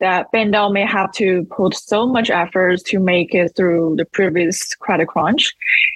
that 0.00 0.30
BendDAO 0.32 0.72
may 0.72 0.86
have 0.86 1.12
to 1.14 1.44
put 1.50 1.74
so 1.74 2.06
much 2.06 2.30
effort 2.30 2.78
to 2.86 2.98
make 2.98 3.34
it 3.34 3.54
through 3.56 3.96
the 3.96 4.04
previous 4.04 4.74
credit 4.76 5.08
crunch 5.08 5.54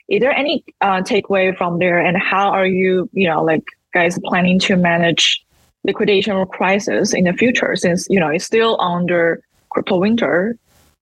is 0.08 0.20
there 0.20 0.32
any 0.32 0.64
uh, 0.80 1.00
takeaway 1.02 1.56
from 1.56 1.78
there? 1.78 1.98
And 1.98 2.16
how 2.18 2.50
are 2.50 2.66
you 2.66 3.08
you 3.12 3.28
know 3.28 3.42
like 3.42 3.64
guys 3.94 4.18
planning 4.24 4.58
to 4.60 4.76
manage 4.76 5.44
liquidation 5.84 6.34
or 6.34 6.46
crisis 6.46 7.12
in 7.12 7.24
the 7.24 7.32
future 7.32 7.74
since 7.76 8.06
you 8.08 8.20
know 8.20 8.28
it's 8.28 8.44
still 8.44 8.80
under 8.80 9.42
crypto 9.70 9.96
winter 9.96 10.56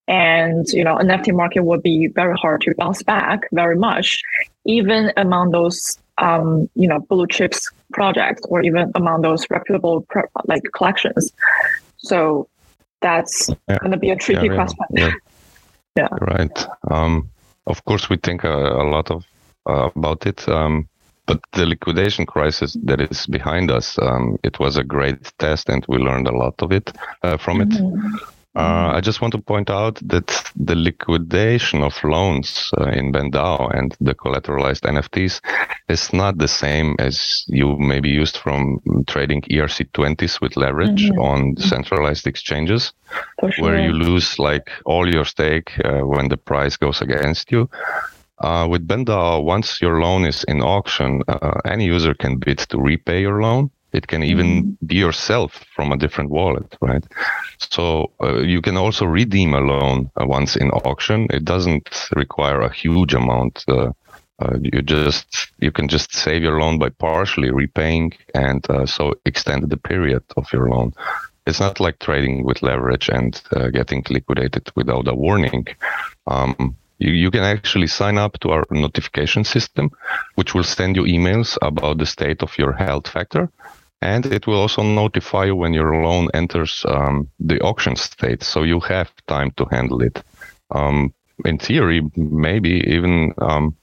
and 0.09 0.67
you 0.69 0.83
know 0.83 0.97
nft 0.97 1.35
market 1.35 1.65
would 1.65 1.83
be 1.83 2.07
very 2.09 2.35
hard 2.35 2.61
to 2.63 2.75
bounce 2.79 3.03
back 3.03 3.43
very 3.53 3.77
much 3.77 4.23
even 4.65 5.13
among 5.17 5.51
those 5.51 5.99
um, 6.21 6.69
you 6.75 6.87
know, 6.87 7.01
blue 7.01 7.27
chips 7.27 7.71
projects 7.93 8.43
or 8.49 8.63
even 8.63 8.93
among 8.95 9.23
those 9.23 9.47
reputable 9.51 10.03
pro- 10.03 10.29
like 10.47 10.63
collections. 10.75 11.33
So 11.99 12.49
that's 13.01 13.51
yeah. 13.69 13.79
going 13.79 13.93
to 13.93 13.99
be 13.99 14.11
a 14.11 14.17
tricky 14.17 14.47
yeah, 14.47 14.55
question. 14.55 14.87
Yeah. 14.93 15.13
yeah. 15.97 16.09
Right. 16.21 16.67
Um, 16.91 17.29
of 17.67 17.85
course, 17.85 18.09
we 18.09 18.17
think 18.17 18.45
a, 18.45 18.53
a 18.53 18.87
lot 18.89 19.11
of 19.11 19.25
uh, 19.67 19.91
about 19.95 20.27
it. 20.27 20.49
Um, 20.49 20.89
but 21.27 21.41
the 21.53 21.67
liquidation 21.67 22.27
crisis 22.27 22.77
that 22.83 23.01
is 23.01 23.27
behind 23.27 23.71
us, 23.71 23.99
um, 24.03 24.37
it 24.43 24.59
was 24.59 24.77
a 24.77 24.83
great 24.83 25.33
test, 25.39 25.69
and 25.69 25.85
we 25.89 25.99
learned 25.99 26.27
a 26.27 26.37
lot 26.37 26.61
of 26.61 26.73
it 26.73 26.91
uh, 27.23 27.37
from 27.37 27.59
mm-hmm. 27.59 28.17
it. 28.17 28.23
Uh, 28.57 28.91
I 28.95 29.01
just 29.01 29.21
want 29.21 29.33
to 29.33 29.41
point 29.41 29.71
out 29.71 30.01
that 30.03 30.51
the 30.57 30.75
liquidation 30.75 31.85
of 31.85 32.03
loans 32.03 32.73
uh, 32.81 32.87
in 32.87 33.13
BendDAO 33.13 33.73
and 33.73 33.97
the 34.01 34.13
collateralized 34.13 34.83
NFTs 34.83 35.41
is 35.89 36.13
not 36.13 36.39
the 36.39 36.49
same 36.49 36.97
as 36.99 37.45
you 37.47 37.77
maybe 37.79 38.09
used 38.09 38.37
from 38.37 38.81
trading 39.07 39.43
ERC20s 39.43 40.41
with 40.41 40.57
leverage 40.57 41.11
mm-hmm. 41.11 41.21
on 41.21 41.57
centralized 41.59 42.27
exchanges, 42.27 42.93
sure. 43.39 43.65
where 43.65 43.81
you 43.81 43.93
lose 43.93 44.37
like 44.41 44.69
all 44.85 45.09
your 45.09 45.25
stake 45.25 45.71
uh, 45.85 46.01
when 46.01 46.29
the 46.29 46.37
price 46.37 46.77
goes 46.77 47.01
against 47.01 47.53
you. 47.53 47.71
Uh, 48.39 48.67
with 48.69 48.89
BendDAO, 48.89 49.45
once 49.45 49.81
your 49.81 50.01
loan 50.01 50.25
is 50.25 50.43
in 50.45 50.61
auction, 50.61 51.23
uh, 51.29 51.61
any 51.67 51.85
user 51.85 52.15
can 52.15 52.39
bid 52.39 52.59
to 52.59 52.79
repay 52.79 53.21
your 53.21 53.41
loan. 53.41 53.71
It 53.93 54.07
can 54.07 54.23
even 54.23 54.47
mm-hmm. 54.47 54.87
be 54.87 54.97
yourself 54.97 55.65
from 55.75 55.93
a 55.93 55.97
different 55.97 56.31
wallet, 56.31 56.77
right? 56.81 57.05
So 57.59 58.13
uh, 58.23 58.41
you 58.41 58.63
can 58.63 58.77
also 58.77 59.05
redeem 59.05 59.55
a 59.55 59.61
loan 59.61 60.11
uh, 60.21 60.27
once 60.27 60.57
in 60.57 60.71
auction. 60.71 61.27
It 61.31 61.45
doesn't 61.45 62.09
require 62.15 62.61
a 62.61 62.73
huge 62.73 63.15
amount. 63.15 63.65
Uh, 63.69 63.93
uh, 64.41 64.57
you 64.63 64.81
just 64.81 65.53
you 65.59 65.71
can 65.71 65.87
just 65.89 66.15
save 66.15 66.43
your 66.43 66.59
loan 66.59 66.79
by 66.79 66.89
partially 66.89 67.51
repaying 67.51 68.13
and 68.35 68.65
uh, 68.71 68.87
so 68.87 69.13
extend 69.27 69.69
the 69.69 69.77
period 69.77 70.23
of 70.37 70.51
your 70.53 70.71
loan. 70.71 70.93
It's 71.47 71.61
not 71.61 71.81
like 71.81 71.99
trading 71.99 72.45
with 72.45 72.63
leverage 72.63 73.09
and 73.09 73.41
uh, 73.55 73.69
getting 73.69 74.05
liquidated 74.09 74.71
without 74.77 75.09
a 75.09 75.15
warning. 75.15 75.67
Um, 76.27 76.77
you, 76.99 77.13
you 77.13 77.31
can 77.31 77.43
actually 77.43 77.87
sign 77.87 78.19
up 78.19 78.39
to 78.41 78.51
our 78.51 78.65
notification 78.71 79.45
system, 79.45 79.91
which 80.37 80.55
will 80.55 80.65
send 80.65 80.97
you 80.97 81.03
emails 81.03 81.59
about 81.61 81.99
the 81.99 82.07
state 82.07 82.43
of 82.43 82.57
your 82.57 82.73
health 82.73 83.09
factor 83.09 83.51
and 84.03 84.27
it 84.27 84.47
will 84.47 84.61
also 84.61 84.83
notify 84.83 85.45
you 85.47 85.57
when 85.57 85.75
your 85.75 86.03
loan 86.03 86.29
enters 86.35 86.85
um, 86.89 87.29
the 87.39 87.61
auction 87.61 87.97
state, 87.97 88.43
so 88.43 88.63
you 88.63 88.81
have 88.81 89.11
time 89.27 89.51
to 89.53 89.67
handle 89.71 90.03
it. 90.03 90.23
Um, 90.71 91.13
in 91.45 91.59
theory, 91.59 92.03
maybe 92.17 92.83
even 92.87 93.35
um, 93.39 93.77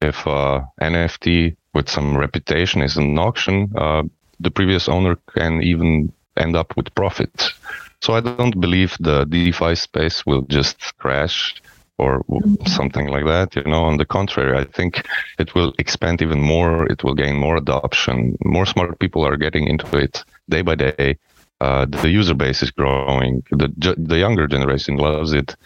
if 0.00 0.26
uh, 0.26 0.60
NFT 0.80 1.56
with 1.74 1.88
some 1.88 2.16
reputation 2.16 2.82
is 2.82 2.96
an 2.96 3.18
auction, 3.18 3.72
uh, 3.76 4.02
the 4.40 4.50
previous 4.50 4.88
owner 4.88 5.16
can 5.36 5.62
even 5.62 6.12
end 6.36 6.56
up 6.56 6.76
with 6.76 6.94
profits. 6.94 7.52
So 8.00 8.14
I 8.14 8.20
don't 8.20 8.58
believe 8.60 8.96
the 8.98 9.24
DeFi 9.26 9.74
space 9.74 10.24
will 10.24 10.42
just 10.42 10.96
crash 10.96 11.62
or 12.00 12.24
mm-hmm. 12.24 12.66
something 12.66 13.08
like 13.08 13.26
that. 13.26 13.48
You 13.56 13.64
know, 13.72 13.84
on 13.90 13.96
the 13.98 14.06
contrary, 14.06 14.56
I 14.62 14.64
think 14.76 14.92
it 15.38 15.54
will 15.54 15.72
expand 15.78 16.22
even 16.22 16.40
more. 16.40 16.86
It 16.92 17.04
will 17.04 17.14
gain 17.14 17.36
more 17.36 17.56
adoption. 17.56 18.36
More 18.44 18.66
smart 18.66 18.98
people 18.98 19.22
are 19.26 19.36
getting 19.36 19.66
into 19.68 19.98
it 19.98 20.24
day 20.48 20.62
by 20.62 20.76
day. 20.76 21.18
Uh, 21.60 21.84
the 22.02 22.08
user 22.08 22.34
base 22.34 22.62
is 22.62 22.70
growing. 22.70 23.42
The 23.50 23.94
the 24.10 24.18
younger 24.18 24.46
generation 24.46 24.96
loves 24.96 25.32
it. 25.34 25.56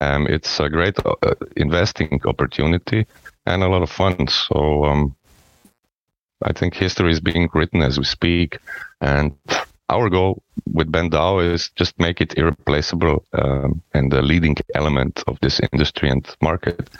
Um, 0.00 0.26
it's 0.26 0.58
a 0.58 0.68
great 0.68 0.96
uh, 1.06 1.34
investing 1.56 2.20
opportunity 2.24 3.06
and 3.46 3.62
a 3.62 3.68
lot 3.68 3.82
of 3.82 3.90
fun. 3.90 4.26
So 4.26 4.84
um, 4.84 5.14
I 6.42 6.52
think 6.52 6.74
history 6.74 7.12
is 7.12 7.20
being 7.20 7.48
written 7.54 7.82
as 7.82 7.98
we 7.98 8.04
speak, 8.04 8.58
and 9.00 9.32
our 9.88 10.10
goal 10.10 10.42
with 10.72 10.92
BendDAO 10.92 11.52
is 11.52 11.70
just 11.76 11.98
make 11.98 12.20
it 12.20 12.36
irreplaceable 12.36 13.24
um, 13.32 13.82
and 13.94 14.12
the 14.12 14.22
leading 14.22 14.56
element 14.74 15.22
of 15.26 15.38
this 15.40 15.60
industry 15.72 16.10
and 16.10 16.26
market. 16.42 16.90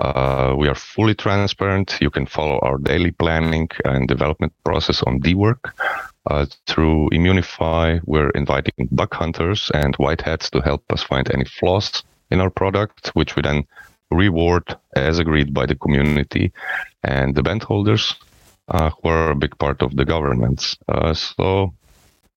Uh, 0.00 0.54
we 0.56 0.68
are 0.68 0.74
fully 0.74 1.14
transparent. 1.14 1.98
You 2.00 2.10
can 2.10 2.26
follow 2.26 2.58
our 2.60 2.78
daily 2.78 3.12
planning 3.12 3.68
and 3.84 4.06
development 4.06 4.52
process 4.64 5.02
on 5.02 5.20
Dework. 5.20 5.72
Uh, 6.26 6.46
through 6.66 7.08
Immunefi, 7.10 8.00
we're 8.04 8.30
inviting 8.30 8.88
bug 8.90 9.14
hunters 9.14 9.70
and 9.74 9.94
white 9.96 10.20
hats 10.20 10.50
to 10.50 10.60
help 10.60 10.82
us 10.92 11.02
find 11.02 11.30
any 11.32 11.44
flaws 11.44 12.02
in 12.30 12.40
our 12.40 12.50
product, 12.50 13.08
which 13.14 13.36
we 13.36 13.42
then 13.42 13.64
reward 14.10 14.76
as 14.96 15.18
agreed 15.18 15.54
by 15.54 15.66
the 15.66 15.74
community 15.74 16.52
and 17.02 17.34
the 17.34 17.42
Bend 17.42 17.62
holders, 17.62 18.14
uh, 18.68 18.90
who 18.90 19.08
are 19.08 19.30
a 19.30 19.36
big 19.36 19.56
part 19.58 19.82
of 19.82 19.96
the 19.96 20.04
governance. 20.04 20.76
Uh, 20.88 21.14
so 21.14 21.72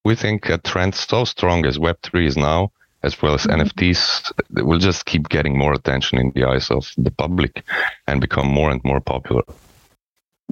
we 0.08 0.16
think 0.16 0.48
a 0.48 0.58
trend 0.60 0.96
so 0.96 1.26
strong 1.26 1.66
as 1.66 1.78
Web3 1.78 2.26
is 2.26 2.38
now, 2.38 2.72
as 3.04 3.22
well 3.22 3.34
as 3.34 3.44
mm-hmm. 3.44 3.60
NFTs, 3.60 4.32
will 4.66 4.80
just 4.80 5.06
keep 5.06 5.28
getting 5.28 5.58
more 5.58 5.74
attention 5.74 6.18
in 6.18 6.32
the 6.32 6.46
eyes 6.46 6.72
of 6.72 6.90
the 6.98 7.12
public 7.12 7.64
and 8.08 8.22
become 8.22 8.48
more 8.48 8.72
and 8.72 8.82
more 8.86 9.02
popular. 9.02 9.44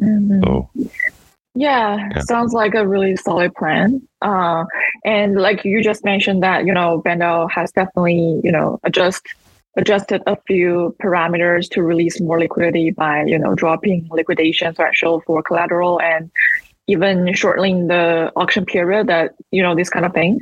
Mm-hmm. 0.02 0.44
So, 0.44 0.70
yeah, 1.56 2.10
yeah, 2.12 2.20
sounds 2.24 2.52
like 2.52 2.76
a 2.76 2.86
really 2.86 3.15
solid 3.15 3.56
plan. 3.56 4.06
Uh, 4.22 4.65
and 5.06 5.38
like 5.38 5.63
you 5.63 5.82
just 5.82 6.04
mentioned 6.04 6.44
that, 6.44 6.65
you 6.65 6.74
know, 6.74 7.02
BendDAO 7.06 7.50
has 7.50 7.72
definitely, 7.72 8.41
you 8.44 8.52
know, 8.52 8.78
adjust 8.84 9.24
adjusted 9.78 10.22
a 10.26 10.38
few 10.48 10.96
parameters 11.02 11.70
to 11.70 11.84
release 11.84 12.20
more 12.20 12.39
liquidity 12.39 12.91
by, 12.91 13.24
you 13.24 13.39
know, 13.39 13.56
dropping 13.56 14.08
liquidation 14.12 14.74
threshold 14.74 15.24
for 15.26 15.41
collateral 15.44 16.02
and 16.02 16.30
even 16.88 17.34
shortening 17.34 17.88
the 17.88 18.32
auction 18.36 18.65
period 18.65 19.08
that 19.08 19.34
you 19.52 19.62
know 19.62 19.76
this 19.76 19.89
kind 19.89 20.06
of 20.06 20.13
thing. 20.13 20.39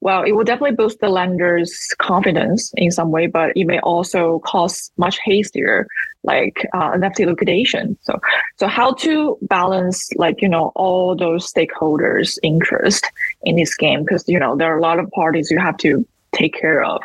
Well 0.00 0.22
it 0.22 0.32
will 0.32 0.44
definitely 0.44 0.76
boost 0.76 1.00
the 1.00 1.08
lender's 1.08 1.88
confidence 1.98 2.72
in 2.76 2.90
some 2.90 3.10
way 3.10 3.26
but 3.26 3.56
it 3.56 3.64
may 3.64 3.80
also 3.80 4.40
cause 4.40 4.90
much 4.96 5.18
hastier 5.24 5.86
like 6.22 6.66
uh, 6.74 6.92
nft 6.92 7.26
liquidation. 7.26 7.96
So 8.02 8.20
so 8.56 8.68
how 8.68 8.94
to 8.94 9.38
balance 9.42 10.10
like 10.16 10.42
you 10.42 10.48
know 10.48 10.72
all 10.76 11.16
those 11.16 11.50
stakeholders 11.52 12.38
interest 12.42 13.04
in 13.42 13.56
this 13.56 13.74
game? 13.74 14.02
Because 14.02 14.24
you 14.28 14.38
know 14.38 14.56
there 14.56 14.72
are 14.72 14.78
a 14.78 14.82
lot 14.82 14.98
of 14.98 15.10
parties 15.10 15.50
you 15.50 15.58
have 15.58 15.76
to 15.78 16.06
take 16.32 16.54
care 16.54 16.82
of. 16.82 17.02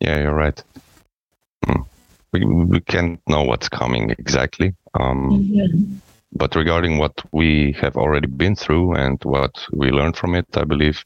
Yeah 0.00 0.20
you're 0.20 0.34
right. 0.34 0.62
Hmm. 1.64 1.82
we, 2.32 2.44
we 2.44 2.80
can't 2.80 3.18
know 3.26 3.42
what's 3.42 3.70
coming 3.70 4.10
exactly. 4.10 4.74
Um, 4.92 5.30
mm-hmm 5.30 5.96
but 6.34 6.54
regarding 6.56 6.98
what 6.98 7.12
we 7.32 7.72
have 7.80 7.96
already 7.96 8.26
been 8.26 8.56
through 8.56 8.94
and 8.94 9.22
what 9.24 9.66
we 9.72 9.90
learned 9.90 10.16
from 10.16 10.34
it, 10.34 10.46
I 10.54 10.64
believe 10.64 11.04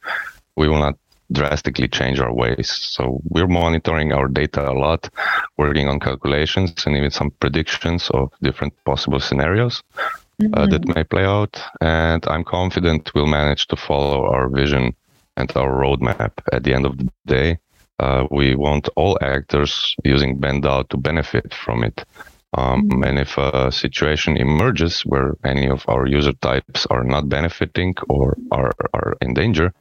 we 0.56 0.68
will 0.68 0.78
not 0.78 0.96
drastically 1.32 1.88
change 1.88 2.20
our 2.20 2.32
ways. 2.32 2.70
So 2.70 3.20
we're 3.28 3.46
monitoring 3.46 4.12
our 4.12 4.28
data 4.28 4.68
a 4.68 4.72
lot, 4.72 5.10
working 5.56 5.88
on 5.88 6.00
calculations 6.00 6.72
and 6.86 6.96
even 6.96 7.10
some 7.10 7.30
predictions 7.40 8.10
of 8.10 8.32
different 8.42 8.72
possible 8.84 9.20
scenarios 9.20 9.82
mm-hmm. 10.40 10.54
uh, 10.54 10.66
that 10.66 10.88
may 10.88 11.04
play 11.04 11.24
out. 11.24 11.60
And 11.80 12.26
I'm 12.26 12.44
confident 12.44 13.12
we'll 13.14 13.26
manage 13.26 13.66
to 13.68 13.76
follow 13.76 14.26
our 14.26 14.48
vision 14.48 14.94
and 15.36 15.54
our 15.56 15.70
roadmap. 15.70 16.32
At 16.52 16.64
the 16.64 16.74
end 16.74 16.86
of 16.86 16.96
the 16.96 17.10
day, 17.26 17.58
uh, 18.00 18.26
we 18.30 18.54
want 18.54 18.88
all 18.96 19.18
actors 19.20 19.94
using 20.04 20.38
BendDAO 20.38 20.88
to 20.88 20.96
benefit 20.96 21.52
from 21.52 21.84
it. 21.84 22.04
Um, 22.56 22.88
mm-hmm. 22.88 23.04
and 23.04 23.18
if 23.18 23.36
a 23.36 23.70
situation 23.70 24.36
emerges 24.36 25.02
where 25.02 25.36
any 25.44 25.68
of 25.68 25.84
our 25.86 26.06
user 26.06 26.32
types 26.32 26.86
are 26.86 27.04
not 27.04 27.28
benefiting 27.28 27.94
or 28.08 28.38
are, 28.50 28.72
are 28.94 29.16
in 29.20 29.34
danger, 29.34 29.72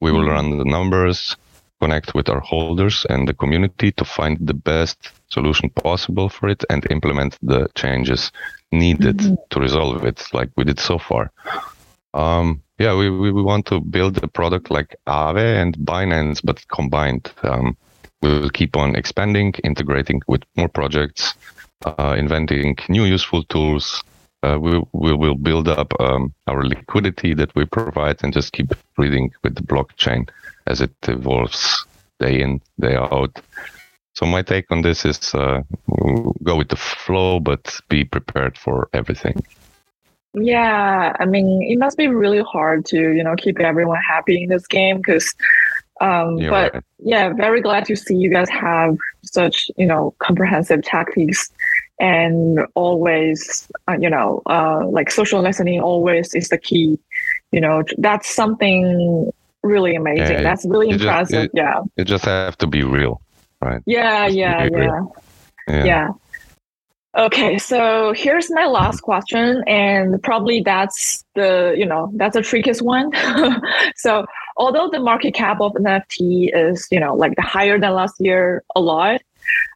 we 0.00 0.12
will 0.12 0.20
mm-hmm. 0.20 0.30
run 0.30 0.58
the 0.58 0.64
numbers, 0.64 1.36
connect 1.80 2.14
with 2.14 2.28
our 2.28 2.40
holders 2.40 3.06
and 3.08 3.26
the 3.26 3.32
community 3.32 3.90
to 3.92 4.04
find 4.04 4.36
the 4.40 4.54
best 4.54 5.12
solution 5.30 5.70
possible 5.70 6.28
for 6.28 6.48
it 6.50 6.62
and 6.68 6.86
implement 6.90 7.38
the 7.42 7.68
changes 7.74 8.30
needed 8.70 9.16
mm-hmm. 9.16 9.34
to 9.48 9.60
resolve 9.60 10.04
it, 10.04 10.22
like 10.34 10.50
we 10.56 10.64
did 10.64 10.78
so 10.78 10.98
far. 10.98 11.30
Um, 12.12 12.62
yeah, 12.78 12.96
we, 12.96 13.08
we, 13.08 13.32
we 13.32 13.42
want 13.42 13.66
to 13.66 13.80
build 13.80 14.22
a 14.22 14.28
product 14.28 14.70
like 14.70 14.96
Aave 15.06 15.62
and 15.62 15.76
Binance, 15.78 16.40
but 16.44 16.66
combined. 16.68 17.32
Um, 17.42 17.76
we 18.22 18.28
will 18.28 18.50
keep 18.50 18.76
on 18.76 18.96
expanding, 18.96 19.54
integrating 19.64 20.20
with 20.26 20.42
more 20.56 20.68
projects, 20.68 21.34
uh, 21.84 22.14
inventing 22.18 22.76
new 22.88 23.04
useful 23.04 23.44
tools. 23.44 24.02
Uh, 24.42 24.58
we, 24.58 24.82
we 24.92 25.12
will 25.14 25.34
build 25.34 25.68
up 25.68 25.92
um, 26.00 26.32
our 26.46 26.64
liquidity 26.64 27.34
that 27.34 27.54
we 27.54 27.66
provide 27.66 28.16
and 28.22 28.32
just 28.32 28.52
keep 28.52 28.72
reading 28.96 29.30
with 29.42 29.54
the 29.54 29.62
blockchain 29.62 30.28
as 30.66 30.80
it 30.80 30.92
evolves 31.08 31.84
day 32.20 32.40
in, 32.40 32.60
day 32.78 32.94
out. 32.94 33.38
So 34.14 34.26
my 34.26 34.42
take 34.42 34.70
on 34.70 34.82
this 34.82 35.04
is 35.04 35.34
uh, 35.34 35.62
go 36.42 36.56
with 36.56 36.68
the 36.68 36.76
flow, 36.76 37.40
but 37.40 37.78
be 37.88 38.04
prepared 38.04 38.56
for 38.58 38.88
everything. 38.92 39.42
Yeah, 40.34 41.16
I 41.18 41.24
mean, 41.24 41.62
it 41.62 41.78
must 41.78 41.96
be 41.96 42.06
really 42.06 42.42
hard 42.42 42.84
to 42.86 42.96
you 42.96 43.24
know 43.24 43.34
keep 43.36 43.58
everyone 43.58 44.00
happy 44.06 44.42
in 44.42 44.48
this 44.48 44.66
game 44.66 44.98
because 44.98 45.34
um, 46.00 46.36
but 46.38 46.72
right. 46.72 46.84
yeah, 46.98 47.32
very 47.32 47.60
glad 47.60 47.84
to 47.86 47.96
see 47.96 48.16
you 48.16 48.30
guys 48.30 48.48
have 48.48 48.96
such 49.22 49.70
you 49.76 49.86
know 49.86 50.14
comprehensive 50.18 50.82
tactics 50.82 51.50
and 51.98 52.60
always 52.74 53.68
uh, 53.88 53.96
you 54.00 54.08
know 54.08 54.42
uh, 54.46 54.86
like 54.88 55.10
social 55.10 55.42
listening 55.42 55.80
always 55.80 56.34
is 56.34 56.48
the 56.48 56.58
key. 56.58 56.98
You 57.52 57.60
know 57.60 57.84
that's 57.98 58.34
something 58.34 59.30
really 59.62 59.94
amazing. 59.94 60.36
Yeah, 60.36 60.42
that's 60.42 60.64
really 60.64 60.88
impressive. 60.88 61.50
Just, 61.52 61.54
yeah, 61.54 61.80
you 61.96 62.04
just 62.04 62.24
have 62.24 62.56
to 62.58 62.66
be 62.66 62.82
real, 62.82 63.20
right? 63.60 63.82
Yeah, 63.84 64.26
yeah, 64.26 64.68
yeah, 64.72 65.04
yeah, 65.68 65.84
yeah. 65.84 66.08
Okay, 67.16 67.58
so 67.58 68.12
here's 68.16 68.50
my 68.52 68.66
last 68.66 69.00
question, 69.00 69.64
and 69.66 70.22
probably 70.22 70.60
that's 70.60 71.24
the 71.34 71.74
you 71.76 71.84
know 71.84 72.08
that's 72.14 72.36
the 72.36 72.42
trickiest 72.42 72.82
one. 72.82 73.10
so 73.96 74.24
although 74.56 74.88
the 74.88 75.00
market 75.00 75.34
cap 75.34 75.60
of 75.60 75.72
NFT 75.72 76.50
is 76.54 76.86
you 76.92 77.00
know 77.00 77.16
like 77.16 77.34
the 77.34 77.42
higher 77.42 77.80
than 77.80 77.94
last 77.94 78.14
year 78.20 78.62
a 78.76 78.80
lot, 78.80 79.20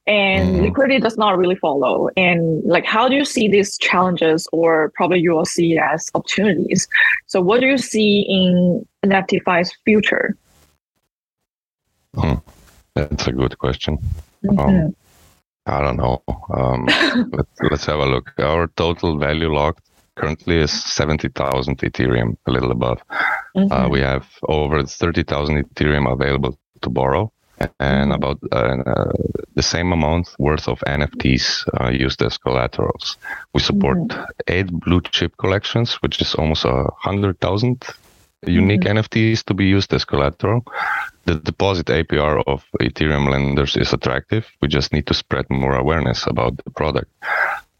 and 0.07 0.57
mm. 0.57 0.63
liquidity 0.63 1.01
does 1.01 1.17
not 1.17 1.37
really 1.37 1.57
follow. 1.57 2.09
And 2.17 2.63
like, 2.65 2.85
how 2.85 3.09
do 3.09 3.17
you 3.17 3.25
see 3.25 3.49
these 3.49 3.79
challenges, 3.79 4.47
or 4.53 4.93
probably 4.95 5.19
you 5.19 5.33
will 5.33 5.45
see 5.45 5.77
as 5.79 6.11
opportunities? 6.15 6.87
So, 7.27 7.41
what 7.41 7.61
do 7.61 7.67
you 7.67 7.79
see 7.79 8.21
in 8.29 8.87
NFTFi's 9.05 9.75
future? 9.85 10.37
Hmm. 12.15 12.35
That's 12.95 13.27
a 13.27 13.33
good 13.33 13.59
question. 13.59 13.99
Mm-hmm. 14.45 14.59
Um, 14.61 14.97
I 15.67 15.81
don't 15.81 15.97
know. 15.97 16.23
Um, 16.53 16.87
let, 17.33 17.47
let's 17.71 17.87
have 17.87 18.01
a 18.01 18.07
look. 18.07 18.33
Our 18.39 18.69
total 18.77 19.19
value 19.19 19.53
locked 19.53 19.89
currently 20.17 20.59
is 20.59 20.73
70,000 20.73 21.79
Ethereum, 21.79 22.37
a 22.47 22.51
little 22.51 22.71
above. 22.71 23.03
Mm-hmm. 23.57 23.73
Uh, 23.73 23.89
we 23.89 24.01
have 24.01 24.27
over 24.49 24.85
30,000 24.85 25.65
Ethereum 25.65 26.13
available 26.13 26.59
to 26.83 26.91
borrow 26.91 27.33
and 27.59 27.71
mm-hmm. 27.79 28.13
about 28.13 28.39
uh, 28.53 28.91
uh, 28.91 29.13
the 29.55 29.63
same 29.63 29.93
amount 29.93 30.35
worth 30.39 30.69
of 30.69 30.81
NFTs 30.81 31.65
uh, 31.81 31.91
used 31.91 32.23
as 32.23 32.39
collaterals. 32.39 33.17
We 33.55 33.61
support 33.61 33.99
mm-hmm. 33.99 34.25
eight 34.49 34.71
blue 34.71 35.01
chip 35.01 35.37
collections, 35.39 35.95
which 36.03 36.21
is 36.21 36.35
almost 36.35 36.65
a 36.65 36.89
hundred 36.99 37.41
thousand 37.41 37.85
unique 38.47 38.83
mm-hmm. 38.83 38.99
NFTs 38.99 39.45
to 39.45 39.55
be 39.55 39.67
used 39.67 39.93
as 39.95 40.05
collateral. 40.05 40.65
The 41.27 41.37
deposit 41.37 41.87
APR 41.87 42.43
of 42.47 42.65
Ethereum 42.81 43.31
lenders 43.31 43.77
is 43.77 43.93
attractive. 43.93 44.47
We 44.61 44.69
just 44.69 44.93
need 44.93 45.07
to 45.07 45.15
spread 45.15 45.47
more 45.51 45.75
awareness 45.75 46.27
about 46.27 46.57
the 46.57 46.71
product. 46.71 47.11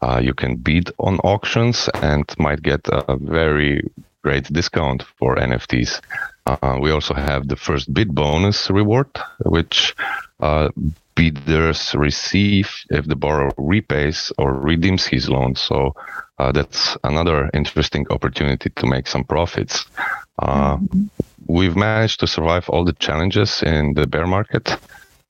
Uh, 0.01 0.19
you 0.23 0.33
can 0.33 0.55
bid 0.57 0.91
on 0.99 1.19
auctions 1.19 1.89
and 2.01 2.25
might 2.37 2.61
get 2.61 2.81
a 2.87 3.15
very 3.17 3.81
great 4.23 4.51
discount 4.51 5.03
for 5.17 5.35
NFTs. 5.35 6.01
Uh, 6.45 6.77
we 6.81 6.91
also 6.91 7.13
have 7.13 7.47
the 7.47 7.55
first 7.55 7.93
bid 7.93 8.13
bonus 8.13 8.69
reward, 8.69 9.09
which 9.45 9.95
uh, 10.39 10.69
bidders 11.15 11.95
receive 11.95 12.69
if 12.89 13.05
the 13.05 13.15
borrower 13.15 13.51
repays 13.57 14.31
or 14.37 14.53
redeems 14.53 15.05
his 15.05 15.29
loan. 15.29 15.55
So 15.55 15.95
uh, 16.37 16.51
that's 16.51 16.97
another 17.03 17.49
interesting 17.53 18.05
opportunity 18.09 18.69
to 18.69 18.85
make 18.85 19.07
some 19.07 19.23
profits. 19.23 19.85
Uh, 20.37 20.77
mm-hmm. 20.77 21.14
We've 21.47 21.75
managed 21.75 22.19
to 22.21 22.27
survive 22.27 22.69
all 22.69 22.85
the 22.85 22.93
challenges 22.93 23.61
in 23.61 23.93
the 23.93 24.07
bear 24.07 24.27
market. 24.27 24.77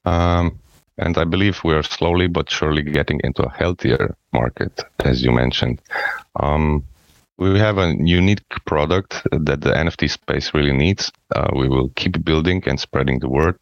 Um, 0.05 0.59
and 0.97 1.17
I 1.17 1.25
believe 1.25 1.63
we 1.63 1.73
are 1.73 1.83
slowly 1.83 2.27
but 2.27 2.49
surely 2.49 2.81
getting 2.81 3.19
into 3.23 3.43
a 3.43 3.51
healthier 3.51 4.15
market, 4.31 4.81
as 5.03 5.23
you 5.23 5.31
mentioned. 5.31 5.81
Um, 6.39 6.85
we 7.37 7.59
have 7.59 7.77
a 7.77 7.93
unique 7.99 8.47
product 8.65 9.21
that 9.31 9.59
the 9.59 9.71
NFT 9.71 10.09
space 10.09 10.53
really 10.53 10.71
needs. 10.71 11.11
Uh, 11.35 11.49
we 11.53 11.67
will 11.67 11.89
keep 11.95 12.23
building 12.23 12.63
and 12.65 12.79
spreading 12.79 13.19
the 13.19 13.27
word 13.27 13.57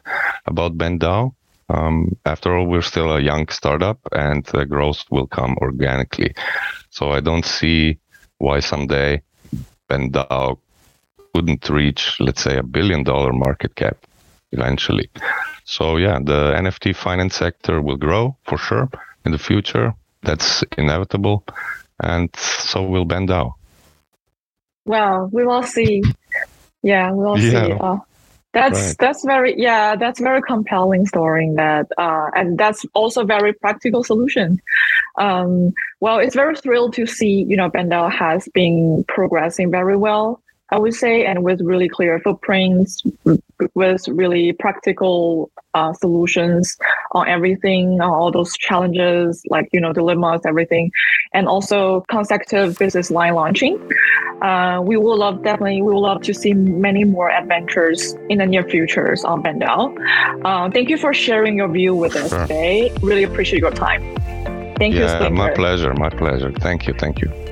about 0.45 0.77
BendDAO. 0.77 1.33
Um, 1.69 2.15
after 2.25 2.55
all, 2.55 2.67
we're 2.67 2.83
still 2.83 3.11
a 3.13 3.21
young 3.21 3.47
startup 3.47 3.97
and 4.11 4.45
growth 4.69 5.03
will 5.09 5.25
come 5.25 5.57
organically. 5.59 6.35
So 6.91 7.11
I 7.11 7.19
don't 7.19 7.45
see 7.45 7.97
why 8.37 8.59
someday 8.59 9.23
BendDAO 9.89 10.59
couldn't 11.33 11.69
reach, 11.69 12.17
let's 12.19 12.41
say, 12.41 12.57
a 12.57 12.63
billion 12.63 13.03
dollar 13.03 13.33
market 13.33 13.75
cap 13.75 13.97
eventually. 14.51 15.09
So 15.65 15.97
yeah, 15.97 16.19
the 16.19 16.53
NFT 16.55 16.95
finance 16.95 17.35
sector 17.35 17.81
will 17.81 17.97
grow 17.97 18.37
for 18.43 18.57
sure 18.57 18.89
in 19.25 19.31
the 19.31 19.39
future. 19.39 19.93
That's 20.21 20.63
inevitable. 20.77 21.43
And 21.99 22.33
so 22.35 22.83
will 22.83 23.05
BendDAO. 23.05 23.53
Well, 24.85 25.29
we 25.31 25.45
will 25.45 25.63
see. 25.63 26.03
Yeah, 26.81 27.11
we 27.11 27.23
will 27.23 27.39
yeah. 27.39 27.65
see. 27.65 27.71
Uh, 27.73 27.97
that's 28.53 28.79
right. 28.79 28.95
that's 28.99 29.25
very 29.25 29.59
yeah 29.59 29.95
that's 29.95 30.19
very 30.19 30.41
compelling 30.41 31.07
story 31.07 31.45
in 31.47 31.55
that 31.55 31.87
uh, 31.97 32.29
and 32.35 32.57
that's 32.57 32.85
also 32.93 33.25
very 33.25 33.51
practical 33.51 34.03
solution 34.03 34.61
um, 35.17 35.73
well 36.01 36.19
it's 36.19 36.35
very 36.35 36.55
thrilled 36.55 36.93
to 36.93 37.07
see 37.07 37.43
you 37.49 37.57
know 37.57 37.69
BendDAO 37.69 38.11
has 38.11 38.47
been 38.53 39.03
progressing 39.07 39.71
very 39.71 39.97
well 39.97 40.42
I 40.73 40.79
would 40.79 40.95
say, 40.95 41.23
and 41.23 41.43
with 41.43 41.61
really 41.61 41.87
clear 41.87 42.19
footprints, 42.19 43.03
with 43.75 44.07
really 44.07 44.53
practical 44.53 45.51
uh, 45.75 45.93
solutions 45.93 46.75
on 47.11 47.27
everything, 47.27 48.01
on 48.01 48.09
all 48.09 48.31
those 48.31 48.57
challenges, 48.57 49.43
like, 49.51 49.69
you 49.71 49.79
know, 49.79 49.93
dilemmas, 49.93 50.41
everything, 50.47 50.91
and 51.31 51.47
also 51.47 52.01
consecutive 52.09 52.79
business 52.79 53.11
line 53.11 53.35
launching. 53.35 53.77
Uh, 54.41 54.81
we 54.83 54.97
will 54.97 55.15
love, 55.15 55.43
definitely, 55.43 55.83
we 55.83 55.93
will 55.93 56.01
love 56.01 56.23
to 56.23 56.33
see 56.33 56.55
many 56.55 57.03
more 57.03 57.29
adventures 57.29 58.15
in 58.31 58.39
the 58.39 58.45
near 58.47 58.63
futures 58.63 59.23
on 59.23 59.43
BendDAO. 59.43 60.43
Uh, 60.43 60.71
thank 60.71 60.89
you 60.89 60.97
for 60.97 61.13
sharing 61.13 61.55
your 61.55 61.67
view 61.67 61.93
with 61.93 62.15
us 62.15 62.31
sure. 62.31 62.47
today. 62.47 62.91
Really 63.03 63.21
appreciate 63.21 63.59
your 63.59 63.69
time. 63.69 64.01
Thank 64.79 64.95
yeah, 64.95 65.19
you. 65.19 65.25
Yeah, 65.25 65.29
my 65.29 65.53
pleasure. 65.53 65.93
My 65.93 66.09
pleasure. 66.09 66.51
Thank 66.51 66.87
you. 66.87 66.95
Thank 66.95 67.21
you. 67.21 67.42